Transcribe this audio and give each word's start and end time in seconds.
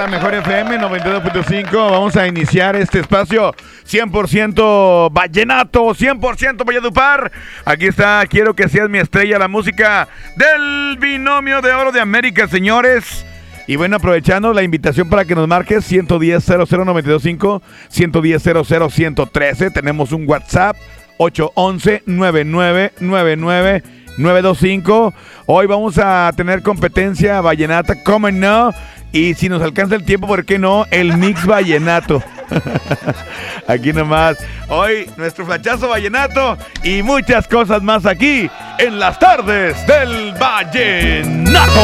la 0.00 0.06
mejor 0.06 0.32
FM 0.32 0.78
92.5. 0.78 1.72
Vamos 1.72 2.16
a 2.16 2.26
iniciar 2.26 2.74
este 2.74 3.00
espacio 3.00 3.54
100% 3.86 5.12
vallenato, 5.12 5.88
100% 5.88 6.64
Valledupar. 6.64 7.30
Aquí 7.66 7.88
está, 7.88 8.24
quiero 8.26 8.54
que 8.54 8.70
seas 8.70 8.88
mi 8.88 8.96
estrella, 8.96 9.38
la 9.38 9.46
música 9.46 10.08
del 10.36 10.96
binomio 10.98 11.60
de 11.60 11.72
oro 11.72 11.92
de 11.92 12.00
América, 12.00 12.48
señores. 12.48 13.26
Y 13.66 13.76
bueno, 13.76 13.96
aprovechando 13.96 14.54
la 14.54 14.62
invitación 14.62 15.10
para 15.10 15.26
que 15.26 15.34
nos 15.34 15.46
marques 15.46 15.84
110 15.84 16.46
00925 16.46 17.62
110 17.90 18.42
113 18.90 19.70
Tenemos 19.70 20.12
un 20.12 20.26
WhatsApp 20.26 20.78
811 21.18 22.04
9999 22.06 23.82
925. 24.16 25.14
Hoy 25.44 25.66
vamos 25.66 25.98
a 25.98 26.32
tener 26.36 26.62
competencia 26.62 27.40
vallenata, 27.42 28.02
¿cómo 28.02 28.30
no? 28.30 28.72
Y 29.12 29.34
si 29.34 29.48
nos 29.48 29.60
alcanza 29.62 29.96
el 29.96 30.04
tiempo, 30.04 30.26
¿por 30.26 30.44
qué 30.44 30.58
no? 30.58 30.86
El 30.90 31.16
mix 31.16 31.44
vallenato. 31.44 32.22
aquí 33.66 33.92
nomás. 33.92 34.38
Hoy 34.68 35.10
nuestro 35.16 35.44
flachazo 35.46 35.88
vallenato 35.88 36.56
y 36.82 37.02
muchas 37.02 37.48
cosas 37.48 37.82
más 37.82 38.06
aquí 38.06 38.48
en 38.78 38.98
las 38.98 39.18
tardes 39.18 39.84
del 39.86 40.32
vallenato. 40.38 41.80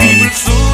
dulzura 0.00 0.72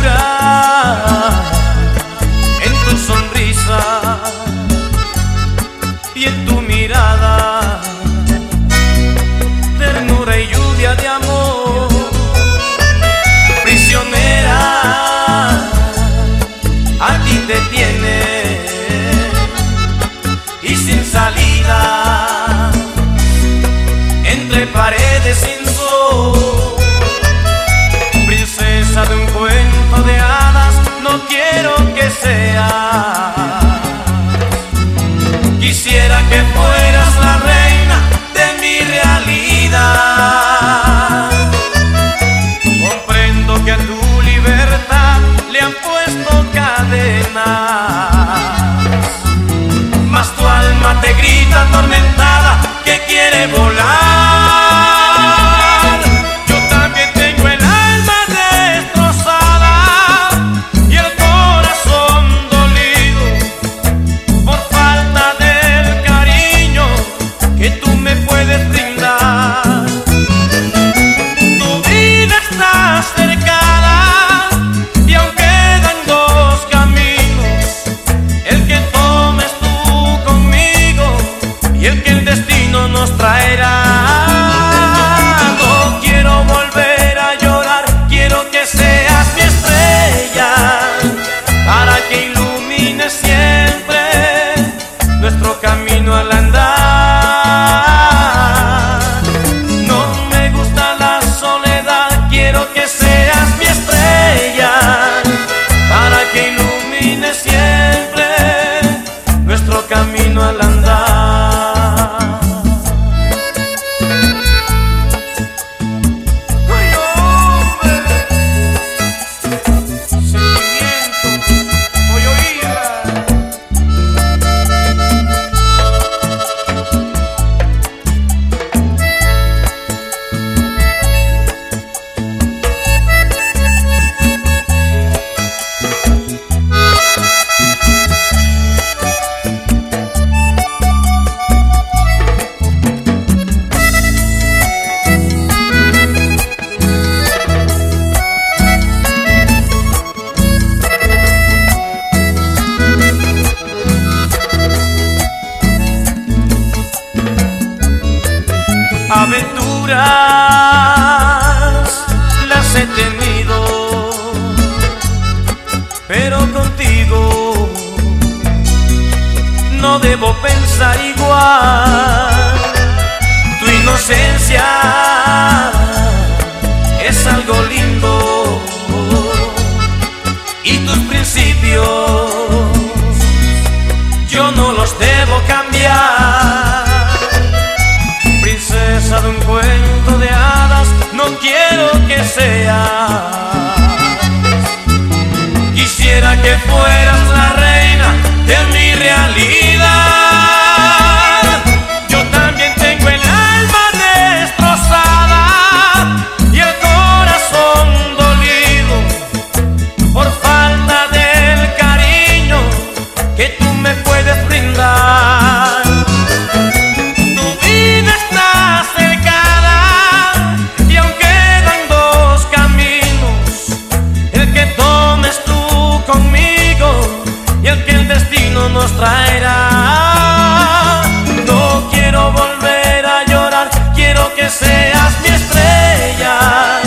No 231.46 231.88
quiero 231.92 232.32
volver 232.32 233.06
a 233.06 233.24
llorar, 233.26 233.70
quiero 233.94 234.34
que 234.34 234.50
seas 234.50 235.12
mi 235.22 235.28
estrella 235.28 236.80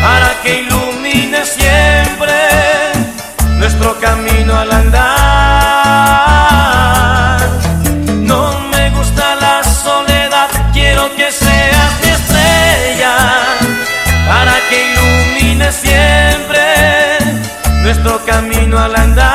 para 0.00 0.40
que 0.44 0.60
ilumine 0.60 1.44
siempre 1.44 2.32
nuestro 3.58 3.98
camino 3.98 4.56
al 4.56 4.70
andar. 4.70 5.00
No 8.12 8.60
me 8.72 8.90
gusta 8.90 9.34
la 9.34 9.64
soledad, 9.64 10.48
quiero 10.72 11.12
que 11.16 11.32
seas 11.32 11.90
mi 12.04 12.10
estrella 12.10 13.16
para 14.28 14.52
que 14.68 14.92
ilumine 14.92 15.72
siempre 15.72 17.18
nuestro 17.82 18.24
camino 18.24 18.78
al 18.78 18.94
andar. 18.94 19.29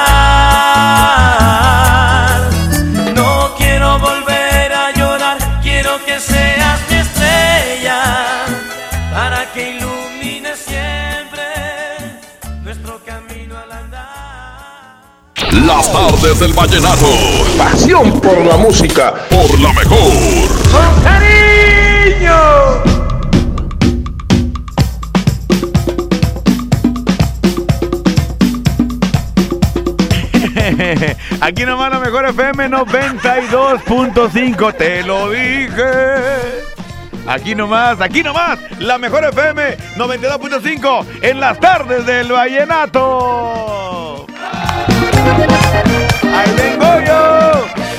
Las 15.64 15.92
tardes 15.92 16.40
del 16.40 16.54
vallenato. 16.54 17.08
Pasión 17.58 18.20
por 18.20 18.46
la 18.46 18.58
música. 18.58 19.14
Por 19.30 19.60
la 19.60 19.74
mejor. 19.74 20.56
Aquí 31.42 31.66
nomás 31.66 31.92
la 31.92 32.00
mejor 32.00 32.26
FM 32.26 32.70
92.5, 32.70 34.74
te 34.76 35.04
lo 35.04 35.30
dije. 35.30 35.84
Aquí 37.28 37.54
nomás, 37.56 38.02
aquí 38.02 38.24
nomás, 38.24 38.60
la 38.80 38.98
mejor 38.98 39.26
FM 39.26 39.78
92.5 39.96 41.06
en 41.22 41.40
las 41.40 41.60
tardes 41.60 42.04
del 42.06 42.32
vallenato. 42.32 43.85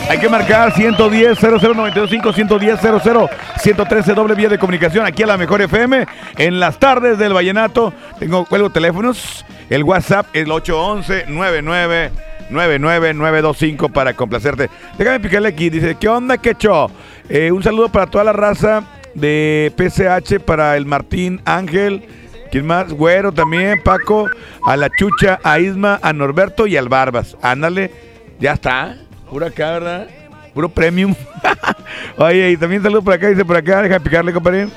Hay 0.09 0.19
que 0.19 0.29
marcar 0.29 0.73
110 0.73 1.38
00925 1.38 2.33
110 2.33 2.81
00 2.81 3.31
113 3.59 4.15
doble 4.15 4.35
vía 4.35 4.49
de 4.49 4.59
comunicación 4.59 5.05
aquí 5.05 5.23
a 5.23 5.27
la 5.27 5.37
mejor 5.37 5.61
FM 5.61 6.06
en 6.38 6.61
las 6.61 6.79
tardes 6.79 7.19
del 7.19 7.33
vallenato. 7.33 7.93
Tengo 8.19 8.44
cuelgo 8.47 8.71
teléfonos. 8.71 9.44
El 9.69 9.83
WhatsApp 9.83 10.27
el 10.33 10.50
811 10.50 11.27
99 11.27 12.12
99925 12.50 13.88
para 13.88 14.15
complacerte. 14.15 14.71
Déjame 14.97 15.21
picarle 15.21 15.49
aquí. 15.49 15.71
Dice, 15.71 15.97
¿qué 15.99 16.09
onda, 16.09 16.38
Quecho? 16.38 16.91
Eh, 17.29 17.50
un 17.50 17.62
saludo 17.62 17.88
para 17.88 18.06
toda 18.06 18.25
la 18.25 18.33
raza 18.33 18.85
de 19.15 19.73
PCH, 19.77 20.41
para 20.41 20.77
el 20.77 20.87
Martín 20.87 21.41
Ángel. 21.44 22.05
¿Quién 22.50 22.66
más? 22.66 22.93
Güero 22.93 23.32
también, 23.32 23.82
Paco, 23.82 24.28
a 24.64 24.76
la 24.76 24.88
Chucha, 24.98 25.38
a 25.43 25.58
Isma, 25.58 25.98
a 26.02 26.12
Norberto 26.12 26.66
y 26.66 26.76
al 26.76 26.88
Barbas. 26.88 27.37
Ándale, 27.43 27.90
ya 28.38 28.52
está. 28.52 28.96
Pura 29.31 29.48
acá, 29.48 29.72
¿verdad? 29.72 30.06
Puro 30.54 30.69
premium. 30.69 31.14
Oye, 32.19 32.50
y 32.52 32.56
también 32.56 32.82
saludo 32.82 33.02
por 33.02 33.12
acá, 33.14 33.28
dice 33.28 33.44
por 33.44 33.56
acá, 33.56 33.82
déjame 33.82 34.00
picarle, 34.00 34.32
compadre. 34.32 34.69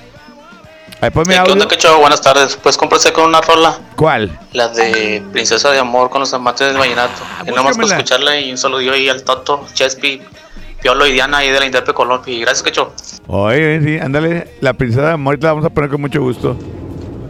Ahí 1.02 1.10
ponme 1.12 1.34
¿Qué 1.34 1.40
audio. 1.40 1.54
onda? 1.54 1.68
Buenas 2.00 2.22
tardes. 2.22 2.58
Pues 2.62 2.76
cómprase 2.76 3.14
con 3.14 3.26
una 3.30 3.40
rola, 3.40 3.78
¿Cuál? 3.96 4.38
la 4.52 4.68
de 4.68 5.24
Princesa 5.32 5.72
de 5.72 5.80
Amor 5.80 6.10
con 6.10 6.20
los 6.20 6.34
amantes 6.34 6.68
del 6.68 6.78
vallenato. 6.78 7.14
y 7.44 7.52
nomás 7.52 7.78
búscamela. 7.78 7.96
escucharla 7.96 8.40
y 8.42 8.52
un 8.52 8.58
saludo 8.58 8.92
ahí 8.92 9.08
al 9.08 9.24
Toto, 9.24 9.66
Chespi, 9.74 10.22
Piolo 10.82 11.08
y 11.08 11.14
Diana 11.14 11.38
ahí 11.38 11.52
de 11.52 11.60
la 11.60 11.66
Interpe 11.66 11.94
Colombia. 11.94 12.34
Y 12.34 12.42
gracias, 12.42 12.64
Quecho. 12.64 12.94
Oye, 13.28 13.80
sí, 13.82 13.98
ándale, 14.00 14.50
la 14.60 14.74
princesa 14.74 15.08
de 15.08 15.14
amor, 15.14 15.38
te 15.38 15.46
la 15.46 15.54
vamos 15.54 15.66
a 15.66 15.70
poner 15.70 15.90
con 15.90 16.02
mucho 16.02 16.22
gusto. 16.22 16.58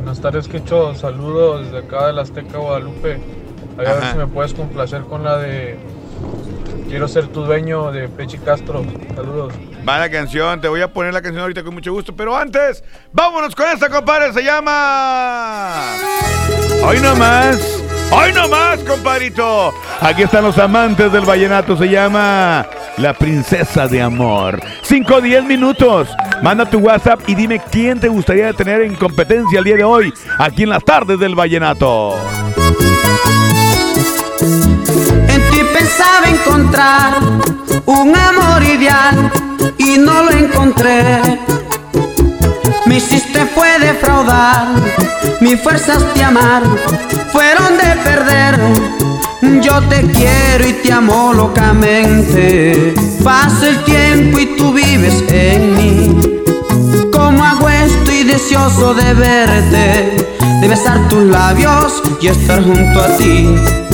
Buenas 0.09 0.23
tardes, 0.23 0.47
Quecho. 0.47 0.95
Saludos 0.95 1.65
desde 1.65 1.85
acá 1.85 2.07
de 2.07 2.13
la 2.13 2.23
Azteca 2.23 2.57
Guadalupe. 2.57 3.19
A 3.77 3.81
ver 3.83 4.03
si 4.11 4.17
me 4.17 4.25
puedes 4.25 4.55
complacer 4.55 5.03
con 5.03 5.23
la 5.23 5.37
de 5.37 5.77
Quiero 6.87 7.07
ser 7.07 7.27
tu 7.27 7.43
dueño 7.43 7.91
de 7.91 8.07
Pechi 8.07 8.37
Castro. 8.37 8.83
Saludos. 9.15 9.53
Va 9.87 9.99
la 9.99 10.09
canción, 10.09 10.59
te 10.59 10.67
voy 10.67 10.81
a 10.81 10.91
poner 10.91 11.13
la 11.13 11.21
canción 11.21 11.41
ahorita 11.41 11.63
con 11.63 11.73
mucho 11.73 11.93
gusto, 11.93 12.15
pero 12.15 12.35
antes, 12.35 12.83
vámonos 13.11 13.55
con 13.55 13.67
esta, 13.67 13.89
compadre, 13.89 14.33
se 14.33 14.43
llama... 14.43 15.95
Hoy 16.83 16.99
no 16.99 17.15
más, 17.15 17.81
hoy 18.11 18.33
no 18.33 18.47
más, 18.47 18.79
compadrito. 18.79 19.73
Aquí 20.01 20.23
están 20.23 20.43
los 20.43 20.57
amantes 20.57 21.11
del 21.11 21.25
vallenato, 21.25 21.77
se 21.77 21.89
llama 21.89 22.65
La 22.97 23.13
Princesa 23.13 23.87
de 23.87 24.01
Amor. 24.01 24.59
5 24.83 25.15
o 25.15 25.21
10 25.21 25.43
minutos, 25.45 26.09
manda 26.41 26.69
tu 26.69 26.79
WhatsApp 26.79 27.21
y 27.27 27.35
dime 27.35 27.61
quién 27.71 27.99
te 27.99 28.07
gustaría 28.07 28.53
tener 28.53 28.81
en 28.81 28.95
competencia 28.95 29.59
el 29.59 29.65
día 29.65 29.75
de 29.75 29.83
hoy, 29.83 30.13
aquí 30.37 30.63
en 30.63 30.69
las 30.69 30.83
tardes 30.83 31.19
del 31.19 31.35
vallenato. 31.35 32.15
Pensaba 35.79 36.27
encontrar 36.27 37.19
un 37.85 38.13
amor 38.13 38.61
ideal 38.61 39.31
y 39.77 39.97
no 39.97 40.23
lo 40.23 40.31
encontré. 40.31 41.21
Me 42.85 42.97
hiciste 42.97 43.45
fue 43.55 43.79
defraudar, 43.79 44.67
mis 45.39 45.57
fuerzas 45.61 46.03
de 46.13 46.21
amar 46.21 46.63
fueron 47.31 47.77
de 47.77 47.95
perder. 48.03 48.59
Yo 49.61 49.81
te 49.83 50.01
quiero 50.11 50.67
y 50.67 50.73
te 50.73 50.91
amo 50.91 51.31
locamente. 51.33 52.93
Pasa 53.23 53.69
el 53.69 53.81
tiempo 53.85 54.37
y 54.37 54.57
tú 54.57 54.73
vives 54.73 55.23
en 55.29 55.75
mí. 55.77 56.41
Como 57.13 57.45
hago 57.45 57.69
estoy 57.69 58.25
deseoso 58.25 58.93
de 58.95 59.13
verte, 59.13 60.27
de 60.59 60.67
besar 60.67 61.07
tus 61.07 61.23
labios 61.23 62.03
y 62.19 62.27
estar 62.27 62.61
junto 62.61 62.99
a 62.99 63.15
ti. 63.15 63.88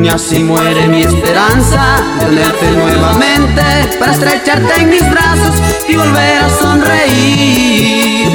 Y 0.00 0.08
así 0.08 0.38
muere 0.38 0.86
mi 0.86 1.02
esperanza 1.02 1.96
de 2.20 2.26
tenerte 2.26 2.70
nuevamente 2.70 3.62
para 3.98 4.12
estrecharte 4.12 4.80
en 4.80 4.90
mis 4.90 5.10
brazos 5.10 5.54
y 5.88 5.96
volver 5.96 6.38
a 6.38 6.50
sonreír. 6.50 8.28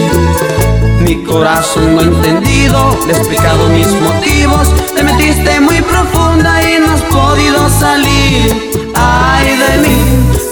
Mi 0.99 1.23
corazón 1.23 1.95
no 1.95 2.01
ha 2.01 2.03
entendido, 2.03 2.99
le 3.07 3.13
he 3.13 3.17
explicado 3.17 3.69
mis 3.69 3.87
motivos, 3.87 4.67
te 4.93 5.03
metiste 5.03 5.61
muy 5.61 5.81
profunda 5.81 6.61
y 6.61 6.79
no 6.79 6.91
has 6.91 7.01
podido 7.03 7.69
salir. 7.69 8.71
Ay 8.93 9.57
de 9.57 9.77
mí, 9.87 9.97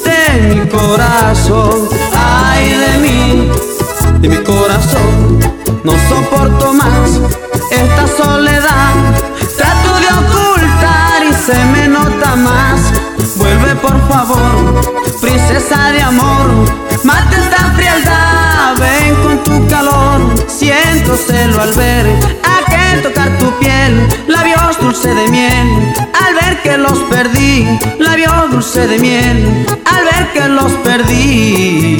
de 0.06 0.56
mi 0.56 0.68
corazón, 0.70 1.90
ay 2.16 2.70
de 2.70 2.98
mí, 3.00 3.52
de 4.22 4.30
mi 4.30 4.38
corazón, 4.38 5.40
no 5.84 5.92
soporto 6.10 6.74
más 6.74 7.51
favor, 14.12 14.82
princesa 15.22 15.92
de 15.92 16.02
amor, 16.02 16.48
mata 17.04 17.38
esta 17.38 17.72
frialdad, 17.76 18.76
ven 18.78 19.16
con 19.24 19.44
tu 19.44 19.68
calor. 19.70 20.20
Siento 20.48 21.16
celo 21.16 21.62
al 21.62 21.74
ver 21.74 22.06
aquel 22.58 23.02
tocar 23.02 23.38
tu 23.38 23.50
piel, 23.60 24.08
labios 24.28 24.80
dulce 24.82 25.14
de 25.14 25.28
miel. 25.30 25.94
Al 26.24 26.34
ver 26.36 26.62
que 26.62 26.78
los 26.78 27.00
perdí, 27.10 27.66
labios 28.00 28.52
dulce 28.52 28.88
de 28.88 29.00
miel. 29.00 29.66
Al 29.86 30.04
ver 30.04 30.34
que 30.34 30.48
los 30.50 30.72
perdí. 30.84 31.98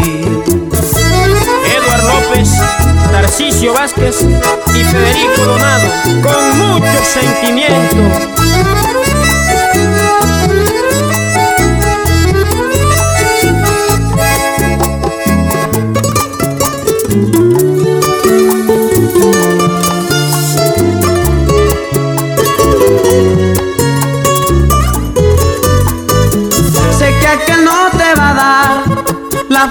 Eduard 1.76 2.04
López, 2.12 2.50
Tarcisio 3.12 3.74
Vázquez 3.74 4.16
y 4.76 4.84
Federico 4.84 5.46
Donado, 5.46 5.88
con 6.22 6.60
mucho 6.60 7.00
sentimiento. 7.06 8.71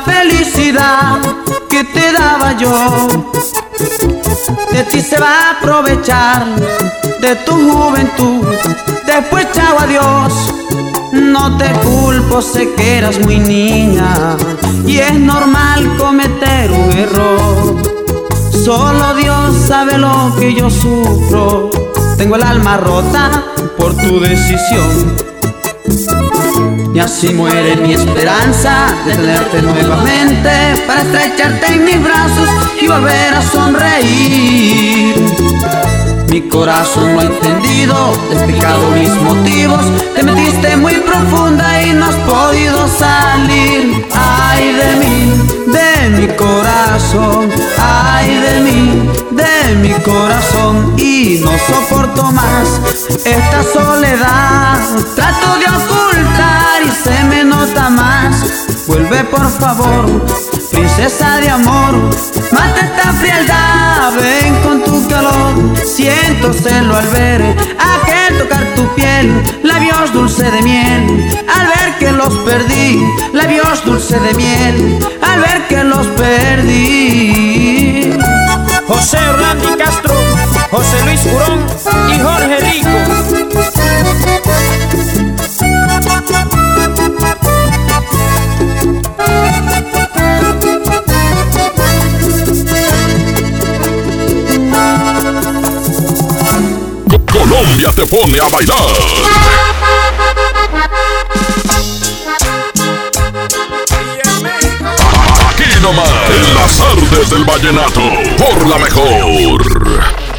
Felicidad 0.05 1.19
que 1.69 1.85
te 1.85 2.13
daba 2.13 2.57
yo. 2.57 3.09
De 4.73 4.85
ti 4.85 5.01
se 5.01 5.19
va 5.19 5.49
a 5.49 5.51
aprovechar 5.59 6.47
de 7.21 7.37
tu 7.37 7.53
juventud. 7.53 8.47
Después, 9.07 9.47
chao, 9.53 9.79
adiós. 9.79 10.33
No 11.13 11.57
te 11.57 11.69
culpo, 11.81 12.41
sé 12.41 12.73
que 12.75 12.99
eras 12.99 13.19
muy 13.19 13.39
niña 13.39 14.37
y 14.87 14.99
es 14.99 15.19
normal 15.19 15.97
cometer 15.99 16.71
un 16.71 16.93
error. 16.93 17.77
Solo 18.65 19.15
Dios 19.15 19.57
sabe 19.67 19.99
lo 19.99 20.35
que 20.39 20.55
yo 20.55 20.71
sufro. 20.71 21.71
Tengo 22.17 22.37
el 22.37 22.43
alma 22.43 22.77
rota 22.77 23.43
por 23.77 23.95
tu 23.97 24.21
decisión. 24.21 25.30
Y 26.93 26.99
así 26.99 27.33
muere 27.33 27.77
mi 27.77 27.93
esperanza 27.93 28.89
de 29.07 29.13
tenerte 29.13 29.63
nuevamente 29.63 30.51
para 30.87 31.03
estrecharte 31.03 31.75
en 31.75 31.85
mis 31.85 32.03
brazos 32.03 32.49
y 32.81 32.89
volver 32.89 33.35
a 33.35 33.43
sonreír. 33.43 35.15
Mi 36.31 36.43
corazón 36.43 37.13
no 37.13 37.21
ha 37.21 37.25
entendido, 37.25 38.13
he 38.31 38.35
explicado 38.35 38.91
mis 38.93 39.11
motivos. 39.21 39.85
Te 40.15 40.23
metiste 40.23 40.77
muy 40.77 40.95
profunda 40.95 41.83
y 41.83 41.93
no 41.93 42.07
has 42.07 42.15
podido 42.15 42.87
salir. 42.87 44.07
Ay 44.15 44.73
de 44.73 44.97
mí, 45.01 45.33
de 45.67 46.11
mi 46.11 46.29
corazón. 46.37 47.51
Ay 47.77 48.33
de 48.37 48.61
mí, 48.61 49.11
de 49.33 49.75
mi 49.83 49.93
corazón. 50.05 50.95
Y 50.97 51.41
no 51.43 51.51
soporto 51.59 52.31
más 52.31 52.81
esta 53.25 53.65
soledad. 53.65 54.79
Trato 55.17 55.59
de 55.59 55.65
ocultar 55.65 56.81
y 56.87 56.91
se 56.93 57.25
me 57.25 57.43
nota 57.43 57.91
más. 57.91 58.40
Vuelve 58.91 59.23
por 59.23 59.49
favor, 59.49 60.05
princesa 60.73 61.37
de 61.37 61.49
amor. 61.49 61.95
Mata 62.51 62.81
esta 62.81 63.13
frialdad, 63.13 64.13
ven 64.21 64.53
con 64.65 64.83
tu 64.83 65.07
calor. 65.09 65.55
Siento 65.87 66.53
celo 66.53 66.97
al 66.97 67.07
ver 67.07 67.41
aquel 67.79 68.39
tocar 68.39 68.67
tu 68.75 68.93
piel, 68.97 69.45
labios 69.63 70.13
dulce 70.13 70.51
de 70.51 70.63
miel. 70.63 71.31
Al 71.57 71.69
ver 71.69 71.99
que 72.01 72.11
los 72.11 72.35
perdí, 72.39 73.01
labios 73.33 73.85
dulce 73.85 74.19
de 74.19 74.35
miel. 74.35 74.99
Al 75.23 75.41
ver 75.41 75.69
que 75.69 75.85
los 75.85 76.09
perdí. 76.09 78.19
José 78.89 79.19
Orlando 79.19 79.79
Castro, 79.79 80.17
José 80.73 80.97
Luis 81.05 81.21
Curón 81.21 81.65
y 82.13 82.19
Jorge 82.19 82.59
Rico. 82.59 82.89
Colombia 97.61 97.93
te 97.95 98.07
pone 98.07 98.39
a 98.41 98.49
bailar. 98.49 98.77
Aquí 105.51 105.81
nomás, 105.83 106.09
en 106.31 106.55
las 106.55 106.81
artes 106.81 107.29
del 107.29 107.45
vallenato, 107.45 108.01
por 108.39 108.67
la 108.67 108.79
mejor. 108.79 110.30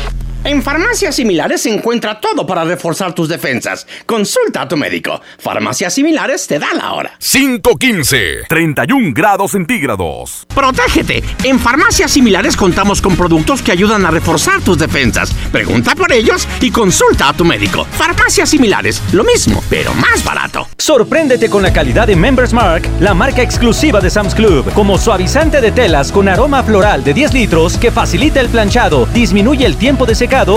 En 0.43 0.63
farmacias 0.63 1.15
similares 1.15 1.62
se 1.62 1.69
encuentra 1.71 2.19
todo 2.19 2.48
para 2.48 2.63
reforzar 2.63 3.13
tus 3.13 3.29
defensas. 3.29 3.86
Consulta 4.07 4.63
a 4.63 4.67
tu 4.67 4.75
médico. 4.75 5.21
Farmacias 5.38 5.93
similares 5.93 6.48
te 6.48 6.57
da 6.57 6.74
la 6.74 6.93
hora. 6.93 7.12
515, 7.19 8.45
31 8.50 9.13
grados 9.13 9.51
centígrados. 9.51 10.48
Protégete. 10.53 11.24
En 11.43 11.60
farmacias 11.60 12.10
similares 12.10 12.57
contamos 12.57 13.03
con 13.03 13.15
productos 13.15 13.62
que 13.62 13.71
ayudan 13.71 14.03
a 14.03 14.10
reforzar 14.10 14.62
tus 14.62 14.79
defensas. 14.79 15.31
Pregunta 15.51 15.93
por 15.93 16.12
ellos 16.12 16.48
y 16.60 16.71
consulta 16.71 17.29
a 17.29 17.33
tu 17.33 17.45
médico. 17.45 17.86
Farmacias 17.86 18.50
similares, 18.50 19.00
lo 19.13 19.24
mismo, 19.24 19.63
pero 19.69 19.93
más 19.93 20.24
barato. 20.24 20.67
Sorpréndete 20.79 21.51
con 21.51 21.62
la 21.62 21.71
calidad 21.71 22.07
de 22.07 22.15
Members 22.15 22.51
Mark, 22.51 22.89
la 23.00 23.13
marca 23.13 23.43
exclusiva 23.43 24.01
de 24.01 24.10
Sam's 24.10 24.33
Club, 24.33 24.74
como 24.74 24.98
suavizante 24.98 25.62
de 25.62 25.71
telas 25.71 26.12
con 26.12 26.27
aroma 26.27 26.63
floral 26.63 27.03
de 27.03 27.13
10 27.13 27.33
litros 27.33 27.77
que 27.77 27.91
facilita 27.91 28.41
el 28.41 28.50
planchado, 28.50 29.05
disminuye 29.13 29.67
el 29.67 29.77
tiempo 29.77 30.07
de 30.07 30.15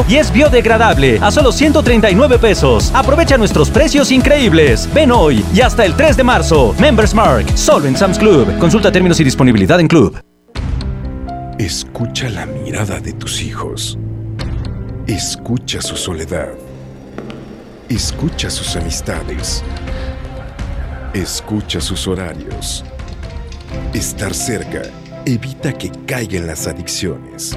y 0.09 0.17
es 0.17 0.33
biodegradable 0.33 1.19
a 1.21 1.33
solo 1.33 1.51
139 1.51 2.39
pesos. 2.39 2.93
Aprovecha 2.95 3.37
nuestros 3.37 3.71
precios 3.71 4.13
increíbles. 4.13 4.89
Ven 4.95 5.11
hoy 5.11 5.45
y 5.53 5.63
hasta 5.63 5.85
el 5.85 5.95
3 5.95 6.17
de 6.17 6.23
marzo. 6.23 6.75
Members 6.79 7.13
Mark, 7.13 7.47
solo 7.57 7.87
en 7.87 7.97
Sam's 7.97 8.19
Club. 8.19 8.57
Consulta 8.59 8.93
términos 8.93 9.19
y 9.19 9.25
disponibilidad 9.25 9.81
en 9.81 9.89
Club. 9.89 10.17
Escucha 11.59 12.29
la 12.29 12.47
mirada 12.47 13.01
de 13.01 13.15
tus 13.15 13.43
hijos. 13.43 13.99
Escucha 15.09 15.83
su 15.83 15.97
soledad. 15.97 16.51
Escucha 17.89 18.51
sus 18.51 18.77
amistades. 18.77 19.65
Escucha 21.15 21.81
sus 21.81 22.07
horarios. 22.07 22.85
Estar 23.93 24.35
cerca 24.35 24.83
evita 25.27 25.73
que 25.73 25.91
caigan 26.07 26.47
las 26.47 26.69
adicciones. 26.69 27.57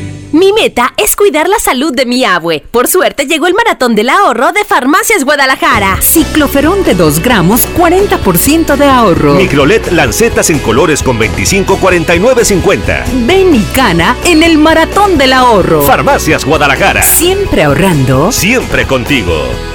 Mi 0.31 0.53
meta 0.53 0.93
es 0.95 1.17
cuidar 1.17 1.49
la 1.49 1.59
salud 1.59 1.93
de 1.93 2.05
mi 2.05 2.23
abue. 2.23 2.63
Por 2.71 2.87
suerte 2.87 3.25
llegó 3.25 3.47
el 3.47 3.53
maratón 3.53 3.95
del 3.95 4.09
ahorro 4.09 4.53
de 4.53 4.63
Farmacias 4.63 5.25
Guadalajara. 5.25 5.97
Cicloferón 6.01 6.83
de 6.83 6.95
2 6.95 7.19
gramos, 7.21 7.67
40% 7.77 8.77
de 8.77 8.85
ahorro. 8.85 9.33
Microlet 9.33 9.91
lancetas 9.91 10.49
en 10.49 10.59
colores 10.59 11.03
con 11.03 11.19
25, 11.19 11.77
49, 11.77 12.45
50. 12.45 13.05
Ven 13.25 13.55
y 13.55 13.65
gana 13.75 14.15
en 14.25 14.41
el 14.43 14.57
maratón 14.57 15.17
del 15.17 15.33
ahorro. 15.33 15.81
Farmacias 15.81 16.45
Guadalajara. 16.45 17.03
Siempre 17.03 17.63
ahorrando. 17.63 18.31
Siempre 18.31 18.87
contigo. 18.87 19.70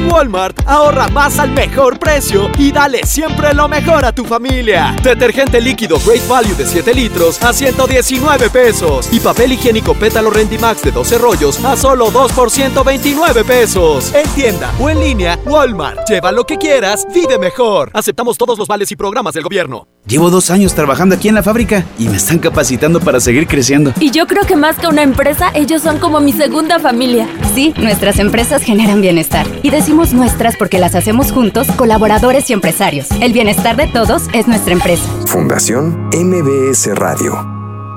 En 0.00 0.10
Walmart, 0.10 0.66
ahorra 0.66 1.08
más 1.08 1.38
al 1.38 1.50
mejor 1.50 1.98
precio 1.98 2.50
y 2.56 2.72
dale 2.72 3.00
siempre 3.04 3.52
lo 3.52 3.68
mejor 3.68 4.04
a 4.06 4.12
tu 4.12 4.24
familia. 4.24 4.96
Detergente 5.02 5.60
líquido 5.60 5.98
Great 6.06 6.26
Value 6.26 6.54
de 6.54 6.64
7 6.64 6.94
litros 6.94 7.42
a 7.42 7.52
119 7.52 8.48
pesos. 8.48 9.10
Y 9.12 9.20
papel 9.20 9.52
higiénico 9.52 9.94
Pétalo 9.94 10.30
Rendimax 10.30 10.82
de 10.82 10.90
12 10.90 11.18
rollos 11.18 11.62
a 11.64 11.76
solo 11.76 12.10
2 12.10 12.32
por 12.32 12.50
129 12.50 13.44
pesos. 13.44 14.14
En 14.14 14.26
tienda 14.30 14.72
o 14.80 14.88
en 14.88 15.00
línea, 15.00 15.38
Walmart. 15.44 16.08
Lleva 16.08 16.32
lo 16.32 16.44
que 16.46 16.56
quieras, 16.56 17.06
vive 17.12 17.38
mejor. 17.38 17.90
Aceptamos 17.92 18.38
todos 18.38 18.58
los 18.58 18.68
vales 18.68 18.90
y 18.90 18.96
programas 18.96 19.34
del 19.34 19.42
gobierno. 19.42 19.86
Llevo 20.06 20.30
dos 20.30 20.50
años 20.50 20.74
trabajando 20.74 21.14
aquí 21.14 21.28
en 21.28 21.34
la 21.34 21.42
fábrica 21.42 21.84
y 21.98 22.08
me 22.08 22.16
están 22.16 22.38
capacitando 22.38 23.00
para 23.00 23.20
seguir 23.20 23.46
creciendo. 23.46 23.92
Y 24.00 24.10
yo 24.10 24.26
creo 24.26 24.44
que 24.44 24.56
más 24.56 24.76
que 24.76 24.86
una 24.86 25.02
empresa, 25.02 25.50
ellos 25.54 25.82
son 25.82 25.98
como 25.98 26.20
mi 26.20 26.32
segunda 26.32 26.78
familia. 26.78 27.28
Sí, 27.54 27.74
nuestras 27.76 28.18
empresas 28.18 28.62
generan 28.62 29.02
bienestar. 29.02 29.46
Y 29.62 29.68
decimos 29.68 29.89
nuestras 29.90 30.56
porque 30.56 30.78
las 30.78 30.94
hacemos 30.94 31.32
juntos, 31.32 31.68
colaboradores 31.72 32.48
y 32.50 32.52
empresarios. 32.52 33.08
El 33.20 33.32
bienestar 33.32 33.76
de 33.76 33.86
todos 33.86 34.28
es 34.32 34.46
nuestra 34.46 34.72
empresa. 34.72 35.04
Fundación 35.26 36.08
MBS 36.12 36.94
Radio. 36.94 37.59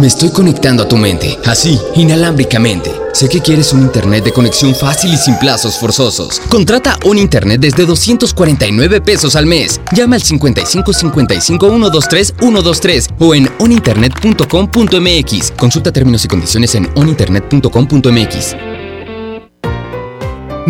Me 0.00 0.08
estoy 0.08 0.30
conectando 0.30 0.82
a 0.82 0.88
tu 0.88 0.96
mente, 0.96 1.38
así, 1.46 1.78
inalámbricamente. 1.94 2.90
Sé 3.12 3.28
que 3.28 3.40
quieres 3.40 3.72
un 3.72 3.82
internet 3.82 4.24
de 4.24 4.32
conexión 4.32 4.74
fácil 4.74 5.14
y 5.14 5.16
sin 5.16 5.36
plazos 5.36 5.78
forzosos. 5.78 6.40
Contrata 6.48 6.98
un 7.04 7.16
internet 7.16 7.60
desde 7.60 7.86
249 7.86 9.00
pesos 9.00 9.36
al 9.36 9.46
mes. 9.46 9.80
Llama 9.92 10.16
al 10.16 10.22
55 10.22 10.92
55 10.92 11.68
123 11.68 12.34
123 12.40 13.08
o 13.20 13.34
en 13.36 13.48
oninternet.com.mx. 13.60 15.52
Consulta 15.52 15.92
términos 15.92 16.24
y 16.24 16.28
condiciones 16.28 16.74
en 16.74 16.90
oninternet.com.mx. 16.96 18.56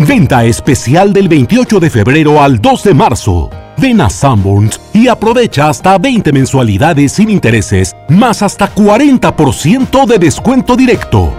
Venta 0.07 0.45
especial 0.45 1.13
del 1.13 1.29
28 1.29 1.79
de 1.79 1.89
febrero 1.89 2.43
al 2.43 2.61
2 2.61 2.83
de 2.83 2.93
marzo. 2.93 3.49
Ven 3.77 4.01
a 4.01 4.09
Sanborns 4.09 4.79
y 4.93 5.07
aprovecha 5.07 5.69
hasta 5.69 5.97
20 5.97 6.31
mensualidades 6.31 7.11
sin 7.13 7.29
intereses, 7.29 7.95
más 8.07 8.41
hasta 8.41 8.73
40% 8.73 10.05
de 10.05 10.17
descuento 10.17 10.75
directo. 10.75 11.33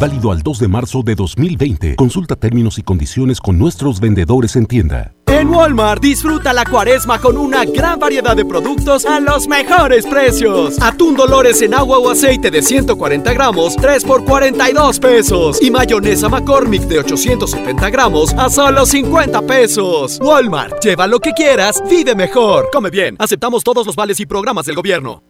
Válido 0.00 0.32
al 0.32 0.42
2 0.42 0.58
de 0.58 0.68
marzo 0.68 1.02
de 1.02 1.14
2020. 1.14 1.96
Consulta 1.96 2.34
términos 2.34 2.78
y 2.78 2.82
condiciones 2.82 3.38
con 3.40 3.58
nuestros 3.58 4.00
vendedores 4.00 4.56
en 4.56 4.64
tienda. 4.64 5.12
En 5.40 5.48
Walmart 5.48 6.02
disfruta 6.02 6.52
la 6.52 6.66
cuaresma 6.66 7.18
con 7.18 7.38
una 7.38 7.64
gran 7.64 7.98
variedad 7.98 8.36
de 8.36 8.44
productos 8.44 9.06
a 9.06 9.20
los 9.20 9.48
mejores 9.48 10.04
precios. 10.04 10.76
Atún 10.82 11.16
Dolores 11.16 11.62
en 11.62 11.72
agua 11.72 11.98
o 11.98 12.10
aceite 12.10 12.50
de 12.50 12.60
140 12.60 13.32
gramos, 13.32 13.74
3 13.76 14.04
por 14.04 14.22
42 14.26 15.00
pesos. 15.00 15.62
Y 15.62 15.70
mayonesa 15.70 16.28
McCormick 16.28 16.82
de 16.82 16.98
870 16.98 17.88
gramos 17.88 18.34
a 18.34 18.50
solo 18.50 18.84
50 18.84 19.40
pesos. 19.46 20.18
Walmart, 20.20 20.84
lleva 20.84 21.06
lo 21.06 21.18
que 21.20 21.32
quieras, 21.32 21.82
vive 21.88 22.14
mejor. 22.14 22.68
Come 22.70 22.90
bien, 22.90 23.16
aceptamos 23.18 23.64
todos 23.64 23.86
los 23.86 23.96
vales 23.96 24.20
y 24.20 24.26
programas 24.26 24.66
del 24.66 24.76
gobierno. 24.76 25.29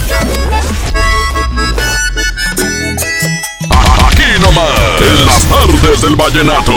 En 4.53 5.25
las 5.25 5.45
tardes 5.45 6.01
del 6.01 6.15
vallenato. 6.17 6.73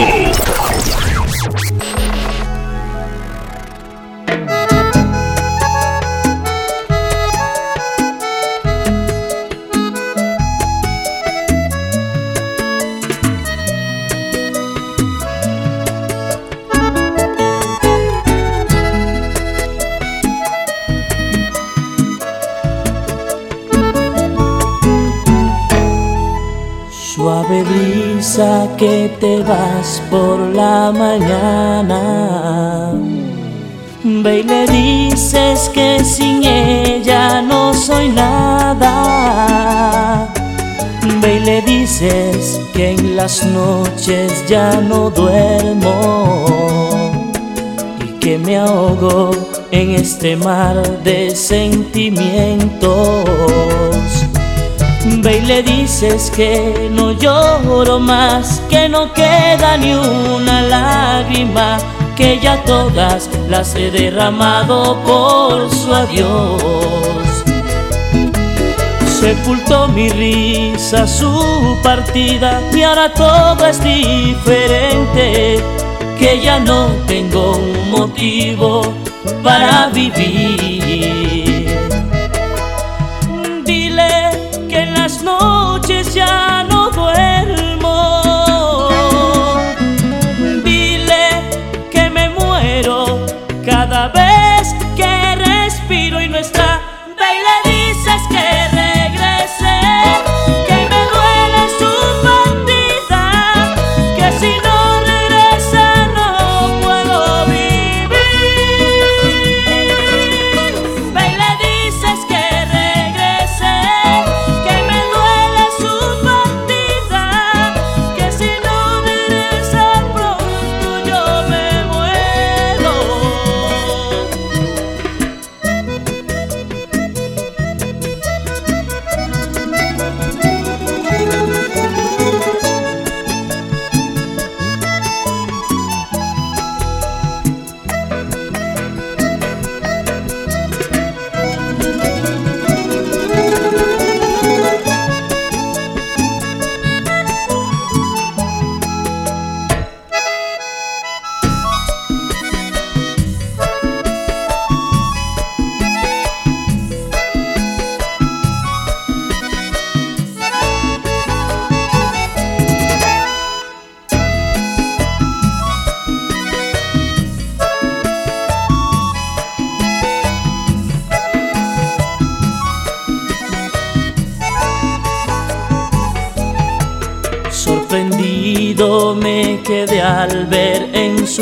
Que 28.77 29.09
te 29.21 29.41
vas 29.43 30.01
por 30.11 30.37
la 30.39 30.91
mañana. 30.91 32.91
Ve 34.03 34.39
y 34.39 34.43
le 34.43 34.67
dices 34.67 35.71
que 35.73 36.03
sin 36.03 36.43
ella 36.43 37.41
no 37.41 37.73
soy 37.73 38.09
nada. 38.09 38.91
Ve 41.21 41.37
y 41.37 41.39
le 41.39 41.61
dices 41.61 42.59
que 42.73 42.91
en 42.91 43.15
las 43.15 43.45
noches 43.45 44.43
ya 44.49 44.81
no 44.81 45.09
duermo 45.09 46.55
y 48.05 48.19
que 48.19 48.37
me 48.37 48.57
ahogo 48.57 49.31
en 49.71 49.91
este 49.91 50.35
mar 50.35 50.75
de 51.05 51.33
sentimientos. 51.33 53.94
Y 55.27 55.41
le 55.41 55.63
dices 55.63 56.31
que 56.33 56.87
no 56.91 57.11
lloro 57.11 57.99
más, 57.99 58.61
que 58.69 58.87
no 58.87 59.11
queda 59.11 59.75
ni 59.75 59.93
una 59.93 60.61
lágrima, 60.61 61.77
que 62.15 62.39
ya 62.39 62.63
todas 62.63 63.27
las 63.49 63.75
he 63.75 63.89
derramado 63.89 64.95
por 65.03 65.69
su 65.71 65.93
adiós. 65.93 67.43
Sepultó 69.19 69.87
mi 69.87 70.09
risa 70.09 71.07
su 71.07 71.75
partida 71.81 72.61
y 72.71 72.83
ahora 72.83 73.11
todo 73.11 73.65
es 73.65 73.83
diferente, 73.83 75.59
que 76.19 76.39
ya 76.41 76.59
no 76.59 76.87
tengo 77.07 77.57
un 77.57 77.91
motivo 77.91 78.93
para 79.43 79.87
vivir. 79.87 81.24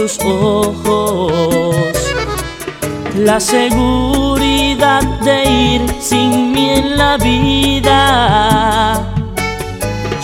Sus 0.08 0.20
ojos 0.26 1.76
la 3.18 3.40
seguridad 3.40 5.02
de 5.22 5.50
ir 5.50 5.82
sin 6.02 6.52
mí 6.52 6.70
en 6.72 6.98
la 6.98 7.16
vida. 7.18 9.02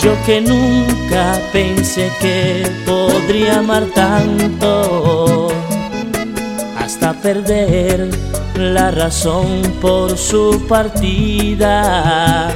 Yo 0.02 0.12
que 0.26 0.42
nunca 0.42 1.40
pensé 1.52 2.10
que 2.20 2.70
podría 2.84 3.60
amar 3.60 3.84
tanto 3.94 5.48
hasta 6.78 7.14
perder 7.14 8.10
la 8.56 8.90
razón 8.90 9.62
por 9.80 10.18
su 10.18 10.66
partida. 10.68 12.50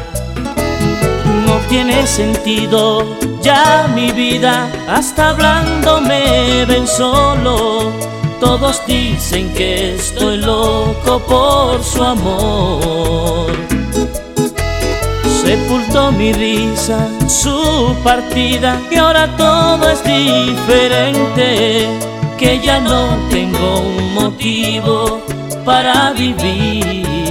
No 1.47 1.57
tiene 1.71 2.07
sentido 2.07 3.07
ya 3.45 3.87
mi 3.95 4.11
vida, 4.11 4.71
hasta 4.89 5.29
hablando 5.31 6.01
me 6.01 6.65
ven 6.65 6.87
solo. 6.87 7.93
Todos 8.41 8.81
dicen 8.87 9.53
que 9.53 9.95
estoy 9.97 10.39
loco 10.39 11.21
por 11.21 11.85
su 11.85 12.03
amor. 12.03 13.53
Sepultó 15.45 16.11
mi 16.13 16.33
risa, 16.33 17.07
su 17.29 17.95
partida, 18.03 18.81
y 18.91 18.97
ahora 18.97 19.29
todo 19.37 19.91
es 19.91 20.03
diferente. 20.03 21.87
Que 22.39 22.61
ya 22.61 22.81
no 22.81 23.19
tengo 23.31 23.81
un 23.81 24.15
motivo 24.15 25.21
para 25.65 26.13
vivir. 26.13 27.24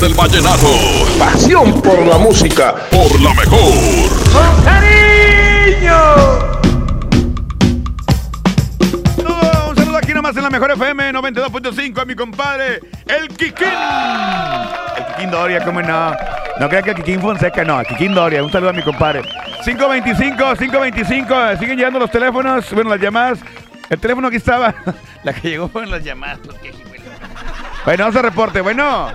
Del 0.00 0.12
vallenato. 0.14 0.66
Pasión 1.18 1.80
por 1.80 2.04
la 2.06 2.18
música. 2.18 2.74
Por 2.90 3.20
la 3.20 3.32
mejor. 3.32 3.72
¡Con 4.32 4.64
cariño! 4.64 6.02
Un 9.68 9.76
saludo 9.76 9.96
aquí 9.96 10.12
nomás 10.12 10.36
en 10.36 10.42
la 10.42 10.50
mejor 10.50 10.70
FM 10.72 11.12
92.5 11.14 12.02
a 12.02 12.04
mi 12.04 12.14
compadre, 12.14 12.80
el 13.06 13.28
Kikín. 13.28 13.68
El 14.98 15.06
Kikín 15.14 15.30
Doria, 15.30 15.64
¿cómo 15.64 15.80
no? 15.80 16.14
No 16.60 16.68
crean 16.68 16.84
que 16.84 16.90
el 16.90 16.96
Kikín 16.96 17.20
Fonseca, 17.20 17.64
no, 17.64 17.80
el 17.80 17.86
Kikín 17.86 18.12
Doria. 18.14 18.42
Un 18.44 18.52
saludo 18.52 18.70
a 18.70 18.74
mi 18.74 18.82
compadre. 18.82 19.22
525, 19.64 20.56
525, 20.56 21.34
siguen 21.58 21.76
llegando 21.78 21.98
los 21.98 22.10
teléfonos, 22.10 22.70
bueno, 22.72 22.90
las 22.90 23.00
llamadas. 23.00 23.38
El 23.88 23.98
teléfono 23.98 24.28
aquí 24.28 24.36
estaba. 24.36 24.74
La 25.24 25.32
que 25.32 25.48
llegó 25.48 25.68
fueron 25.68 25.90
las 25.90 26.04
llamadas. 26.04 26.38
porque- 26.44 26.72
Bueno, 27.84 28.04
vamos 28.04 28.16
a 28.16 28.22
reporte, 28.22 28.60
bueno. 28.60 29.08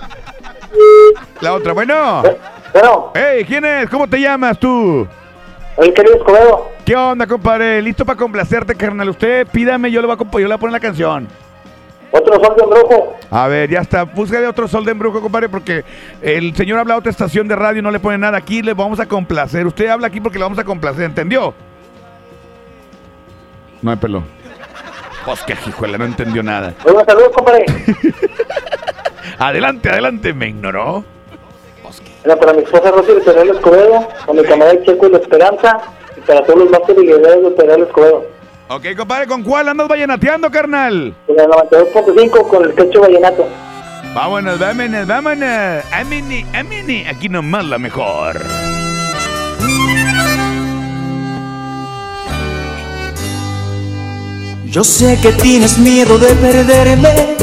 La 1.40 1.52
otra, 1.54 1.72
bueno. 1.72 2.22
Bueno. 2.72 3.12
Hey, 3.14 3.44
¿quién 3.46 3.64
es? 3.64 3.88
¿Cómo 3.90 4.06
te 4.08 4.20
llamas 4.20 4.58
tú? 4.58 5.06
El 5.76 5.92
querido 5.94 6.16
Escobedo. 6.16 6.70
¿Qué 6.84 6.94
onda, 6.96 7.26
compadre? 7.26 7.80
¿Listo 7.82 8.04
para 8.04 8.18
complacerte, 8.18 8.74
carnal? 8.74 9.08
Usted 9.08 9.46
pídame, 9.48 9.90
yo 9.90 10.00
le 10.00 10.06
voy 10.06 10.14
a, 10.16 10.18
comp- 10.18 10.32
yo 10.32 10.38
le 10.40 10.46
voy 10.46 10.54
a 10.54 10.58
poner 10.58 10.72
la 10.72 10.80
canción. 10.80 11.28
Otro 12.10 12.34
sol 12.44 12.54
de 12.56 12.62
embrujo. 12.64 13.16
A 13.30 13.46
ver, 13.48 13.70
ya 13.70 13.80
está. 13.80 14.02
Búscale 14.04 14.46
otro 14.46 14.68
sol 14.68 14.84
de 14.84 14.92
embrujo, 14.92 15.20
compadre, 15.22 15.48
porque 15.48 15.82
el 16.20 16.54
señor 16.54 16.78
habla 16.78 16.94
a 16.94 16.98
otra 16.98 17.10
estación 17.10 17.48
de 17.48 17.56
radio 17.56 17.78
y 17.78 17.82
no 17.82 17.90
le 17.90 18.00
pone 18.00 18.18
nada. 18.18 18.36
Aquí 18.36 18.60
le 18.62 18.74
vamos 18.74 19.00
a 19.00 19.06
complacer. 19.06 19.66
Usted 19.66 19.88
habla 19.88 20.08
aquí 20.08 20.20
porque 20.20 20.38
le 20.38 20.44
vamos 20.44 20.58
a 20.58 20.64
complacer, 20.64 21.04
¿entendió? 21.04 21.54
No 23.80 23.90
me 23.92 23.96
peló. 23.96 24.22
Pues 25.24 25.40
que 25.42 25.56
hijuela, 25.66 25.96
no 25.96 26.04
entendió 26.04 26.42
nada. 26.42 26.74
Buenos 26.84 27.04
saludos, 27.06 27.30
compadre. 27.34 27.64
Adelante, 29.38 29.88
adelante, 29.88 30.32
me 30.32 30.48
ignoró. 30.48 31.04
Mira, 32.24 32.36
para 32.36 32.52
mi 32.52 32.62
esposa 32.62 32.90
Rosy 32.90 33.14
de 33.14 33.20
Perel 33.20 33.50
Escobedo, 33.50 34.08
con 34.26 34.36
mi 34.36 34.42
camarada 34.44 34.82
Checo 34.84 35.08
y 35.08 35.10
la 35.10 35.18
Esperanza, 35.18 35.80
y 36.16 36.20
para 36.20 36.44
todos 36.44 36.60
los 36.60 36.70
máster 36.70 36.96
y 36.98 37.06
guerreros 37.06 37.42
de 37.42 37.50
Perel 37.50 37.82
Escobedo. 37.82 38.24
Ok, 38.68 38.86
compadre, 38.96 39.26
¿con 39.26 39.42
cuál 39.42 39.68
andas 39.68 39.88
vallenateando, 39.88 40.50
carnal? 40.50 41.14
En 41.28 41.40
el 41.40 41.46
92.5 41.46 42.48
con 42.48 42.64
el 42.64 42.74
quecho 42.74 43.00
vallenato. 43.00 43.46
Vámonos, 44.14 44.58
vámonos, 44.58 45.06
vámonos. 45.06 45.84
Amini, 45.92 46.44
amini. 46.54 47.06
Aquí 47.06 47.28
nomás 47.28 47.64
la 47.64 47.78
mejor. 47.78 48.40
Yo 54.66 54.84
sé 54.84 55.18
que 55.20 55.32
tienes 55.32 55.78
miedo 55.78 56.18
de 56.18 56.34
perderme, 56.34 57.36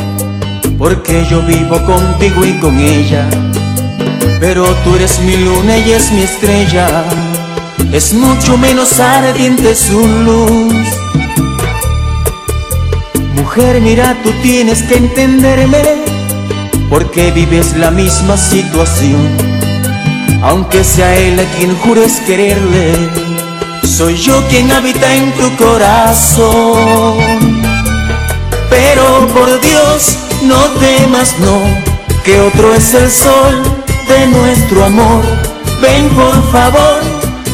porque 0.79 1.27
yo 1.29 1.41
vivo 1.41 1.77
contigo 1.85 2.45
y 2.45 2.57
con 2.57 2.79
ella. 2.79 3.29
Pero 4.39 4.65
tú 4.85 4.95
eres 4.95 5.19
mi 5.19 5.35
luna 5.35 5.77
y 5.77 5.91
es 5.91 6.09
mi 6.11 6.21
estrella, 6.21 7.03
es 7.91 8.13
mucho 8.13 8.57
menos 8.57 8.97
ardiente 8.99 9.75
su 9.75 9.99
luz. 9.99 10.87
Mujer, 13.35 13.81
mira, 13.81 14.17
tú 14.23 14.31
tienes 14.41 14.81
que 14.83 14.95
entenderme, 14.95 15.83
porque 16.89 17.31
vives 17.31 17.75
la 17.75 17.91
misma 17.91 18.37
situación. 18.37 19.27
Aunque 20.41 20.85
sea 20.85 21.13
él 21.17 21.37
a 21.37 21.57
quien 21.57 21.75
jures 21.79 22.21
quererle, 22.25 22.93
soy 23.83 24.15
yo 24.15 24.41
quien 24.47 24.71
habita 24.71 25.13
en 25.13 25.33
tu 25.33 25.53
corazón. 25.57 27.17
Pero 28.69 29.27
por 29.33 29.59
Dios, 29.59 30.28
no 30.43 30.59
temas, 30.79 31.35
no, 31.39 31.61
que 32.23 32.39
otro 32.39 32.73
es 32.73 32.93
el 32.93 33.09
sol 33.09 33.61
de 34.07 34.27
nuestro 34.27 34.85
amor. 34.85 35.23
Ven 35.81 36.09
por 36.09 36.51
favor, 36.51 37.01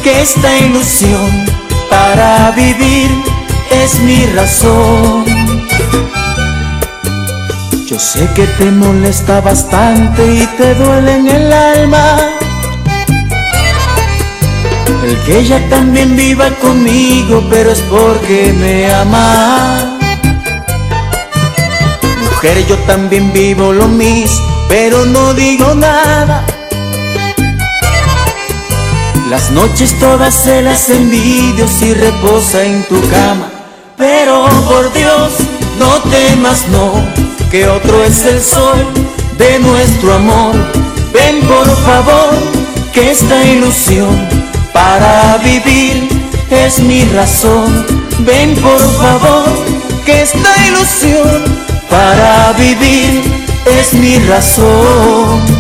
que 0.04 0.22
esta 0.22 0.58
ilusión 0.58 1.46
para 1.90 2.52
vivir 2.52 3.10
es 3.72 4.00
mi 4.00 4.26
razón. 4.28 5.26
Yo 7.86 8.00
sé 8.00 8.28
que 8.36 8.48
te 8.48 8.72
molesta 8.72 9.42
bastante 9.42 10.26
y 10.26 10.48
te 10.58 10.74
duele 10.76 11.16
en 11.16 11.28
el 11.28 11.54
alma. 11.54 12.18
El 15.04 15.18
que 15.26 15.40
ella 15.40 15.70
también 15.70 16.16
viva 16.16 16.50
conmigo, 16.62 17.44
pero 17.50 17.72
es 17.72 17.82
porque 17.82 18.54
me 18.58 18.92
ama. 18.92 19.95
Mujer, 22.46 22.68
yo 22.68 22.78
también 22.86 23.34
vivo 23.34 23.74
lo 23.74 23.88
mismo, 23.88 24.46
pero 24.70 25.04
no 25.04 25.34
digo 25.34 25.74
nada. 25.74 26.46
Las 29.32 29.50
noches 29.50 29.98
todas 30.00 30.36
se 30.36 30.62
las 30.62 30.88
envidio 30.92 31.68
si 31.68 31.96
reposa 31.96 32.64
en 32.64 32.84
tu 32.84 33.02
cama. 33.10 33.50
Pero 33.98 34.48
por 34.70 34.94
Dios, 34.94 35.32
no 35.80 36.00
temas, 36.12 36.68
no, 36.68 36.94
que 37.50 37.68
otro 37.68 38.04
es 38.04 38.24
el 38.26 38.40
sol 38.40 38.78
de 39.40 39.58
nuestro 39.58 40.14
amor. 40.14 40.54
Ven 41.12 41.40
por 41.48 41.68
favor, 41.78 42.30
que 42.94 43.10
esta 43.10 43.44
ilusión 43.44 44.16
para 44.72 45.40
vivir 45.40 46.08
es 46.52 46.78
mi 46.78 47.06
razón. 47.06 47.88
Ven 48.20 48.54
por 48.58 48.82
favor, 49.00 49.50
que 50.06 50.22
esta 50.22 50.54
ilusión 50.68 51.55
para 51.96 52.52
vivir 52.54 53.22
es 53.66 53.94
mi 53.94 54.18
razón. 54.20 55.55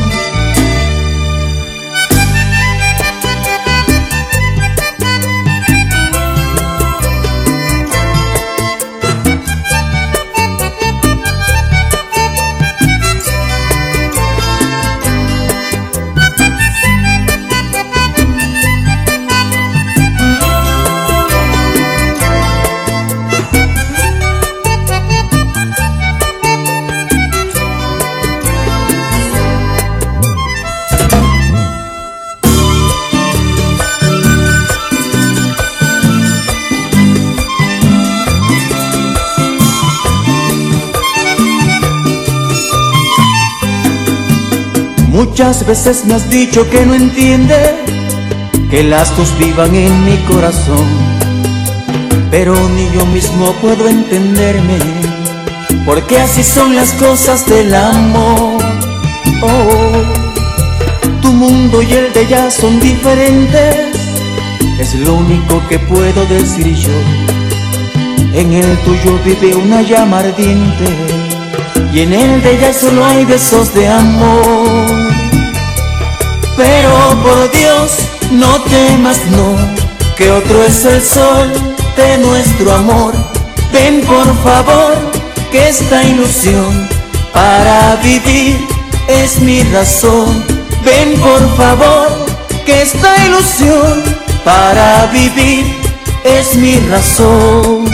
Muchas 45.38 45.68
veces 45.68 46.06
me 46.06 46.14
has 46.14 46.30
dicho 46.30 46.66
que 46.70 46.86
no 46.86 46.94
entiendes 46.94 47.74
que 48.72 48.84
las 48.84 49.18
dos 49.18 49.38
vivan 49.38 49.76
en 49.76 50.06
mi 50.06 50.16
corazón, 50.20 50.88
pero 52.32 52.56
ni 52.70 52.90
yo 52.98 53.06
mismo 53.08 53.52
puedo 53.62 53.90
entenderme, 53.90 54.78
porque 55.86 56.22
así 56.22 56.42
son 56.42 56.74
las 56.74 56.94
cosas 56.94 57.46
del 57.48 57.76
amor. 57.76 58.64
Oh, 59.42 61.22
tu 61.22 61.34
mundo 61.34 61.82
y 61.82 61.92
el 61.92 62.14
de 62.14 62.22
ella 62.22 62.50
son 62.50 62.80
diferentes, 62.80 63.94
es 64.80 64.94
lo 64.94 65.16
único 65.16 65.62
que 65.68 65.80
puedo 65.80 66.26
decir 66.28 66.74
yo. 66.76 66.98
En 68.34 68.54
el 68.54 68.78
tuyo 68.86 69.20
vive 69.26 69.54
una 69.54 69.82
llama 69.82 70.20
ardiente 70.20 70.86
y 71.94 72.00
en 72.00 72.14
el 72.14 72.42
de 72.42 72.56
ella 72.56 72.72
solo 72.72 73.04
hay 73.04 73.26
besos 73.26 73.74
de 73.74 73.86
amor. 73.90 75.25
Pero 76.58 77.22
por 77.22 77.52
Dios, 77.52 77.92
no 78.32 78.62
temas, 78.62 79.20
no, 79.32 79.56
que 80.16 80.32
otro 80.32 80.64
es 80.64 80.86
el 80.86 81.02
sol 81.02 81.52
de 81.98 82.18
nuestro 82.20 82.74
amor. 82.74 83.14
Ven 83.74 84.02
por 84.02 84.26
favor, 84.42 84.96
que 85.52 85.68
esta 85.68 86.04
ilusión 86.04 86.88
para 87.34 87.98
vivir 87.98 88.66
es 89.08 89.40
mi 89.42 89.64
razón. 89.64 90.44
Ven 90.86 91.20
por 91.20 91.58
favor, 91.58 92.08
que 92.66 92.82
esta 92.82 93.26
ilusión 93.26 94.02
para 94.46 95.08
vivir 95.08 95.66
es 96.24 96.56
mi 96.56 96.80
razón. 96.90 97.86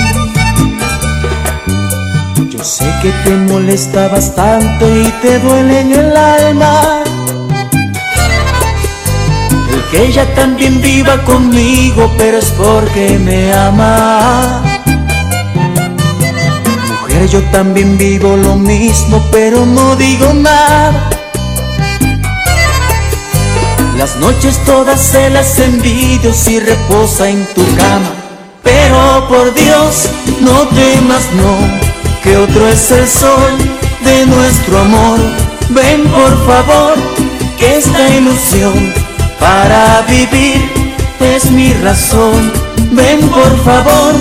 Yo 2.50 2.64
sé 2.64 2.86
que 3.02 3.12
te 3.24 3.32
molesta 3.32 4.08
bastante 4.10 4.86
y 4.86 5.12
te 5.22 5.40
duele 5.40 5.80
en 5.80 5.94
el 5.94 6.16
alma 6.16 7.02
que 9.92 10.06
ella 10.06 10.34
también 10.36 10.82
viva 10.82 11.22
conmigo, 11.26 12.10
pero 12.18 12.38
es 12.38 12.46
porque 12.52 13.20
me 13.20 13.54
ama. 13.54 14.62
Mujer, 16.88 17.28
yo 17.28 17.42
también 17.52 17.98
vivo 17.98 18.38
lo 18.38 18.56
mismo, 18.56 19.22
pero 19.34 19.66
no 19.66 19.98
digo 19.98 20.34
nada. 20.34 21.10
Las 23.98 24.16
noches 24.16 24.58
todas 24.66 25.00
se 25.02 25.30
las 25.30 25.60
envidio 25.60 26.34
si 26.34 26.62
reposa 26.62 27.30
en 27.30 27.46
tu 27.54 27.64
cama. 27.76 28.12
Pero 28.64 29.28
por 29.28 29.54
Dios, 29.54 30.10
no 30.40 30.68
temas, 30.70 31.24
no, 31.36 31.58
que 32.24 32.38
otro 32.38 32.66
es 32.70 32.90
el 32.92 33.08
sol 33.08 33.58
de 34.06 34.26
nuestro 34.26 34.80
amor. 34.80 35.20
Ven 35.70 36.04
por 36.08 36.46
favor, 36.46 36.96
que 37.60 37.78
esta 37.78 38.10
ilusión 38.10 39.11
para 39.42 40.04
vivir 40.04 40.70
es 41.20 41.52
mi 41.52 41.74
razón. 41.74 42.52
Ven 42.92 43.20
por 43.30 43.54
favor, 43.64 44.14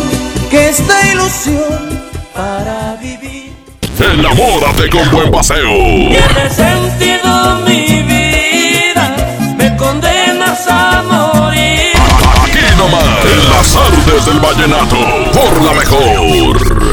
que 0.50 0.70
esta 0.70 1.06
ilusión 1.12 2.00
para 2.34 2.96
vivir. 3.00 3.52
Enamórate 3.98 4.88
con 4.88 5.10
buen 5.10 5.30
paseo. 5.30 5.70
Pierde 6.08 6.50
sentido 6.50 7.60
mi 7.66 8.02
vida, 8.02 9.14
me 9.56 9.76
condenas 9.76 10.66
a 10.68 11.02
morir. 11.02 11.92
Aquí 12.42 12.64
nomás, 12.78 13.24
en 13.32 13.50
las 13.50 13.76
artes 13.76 14.26
del 14.26 14.40
vallenato, 14.40 14.96
por 15.32 15.62
la 15.62 15.72
mejor. 15.80 16.89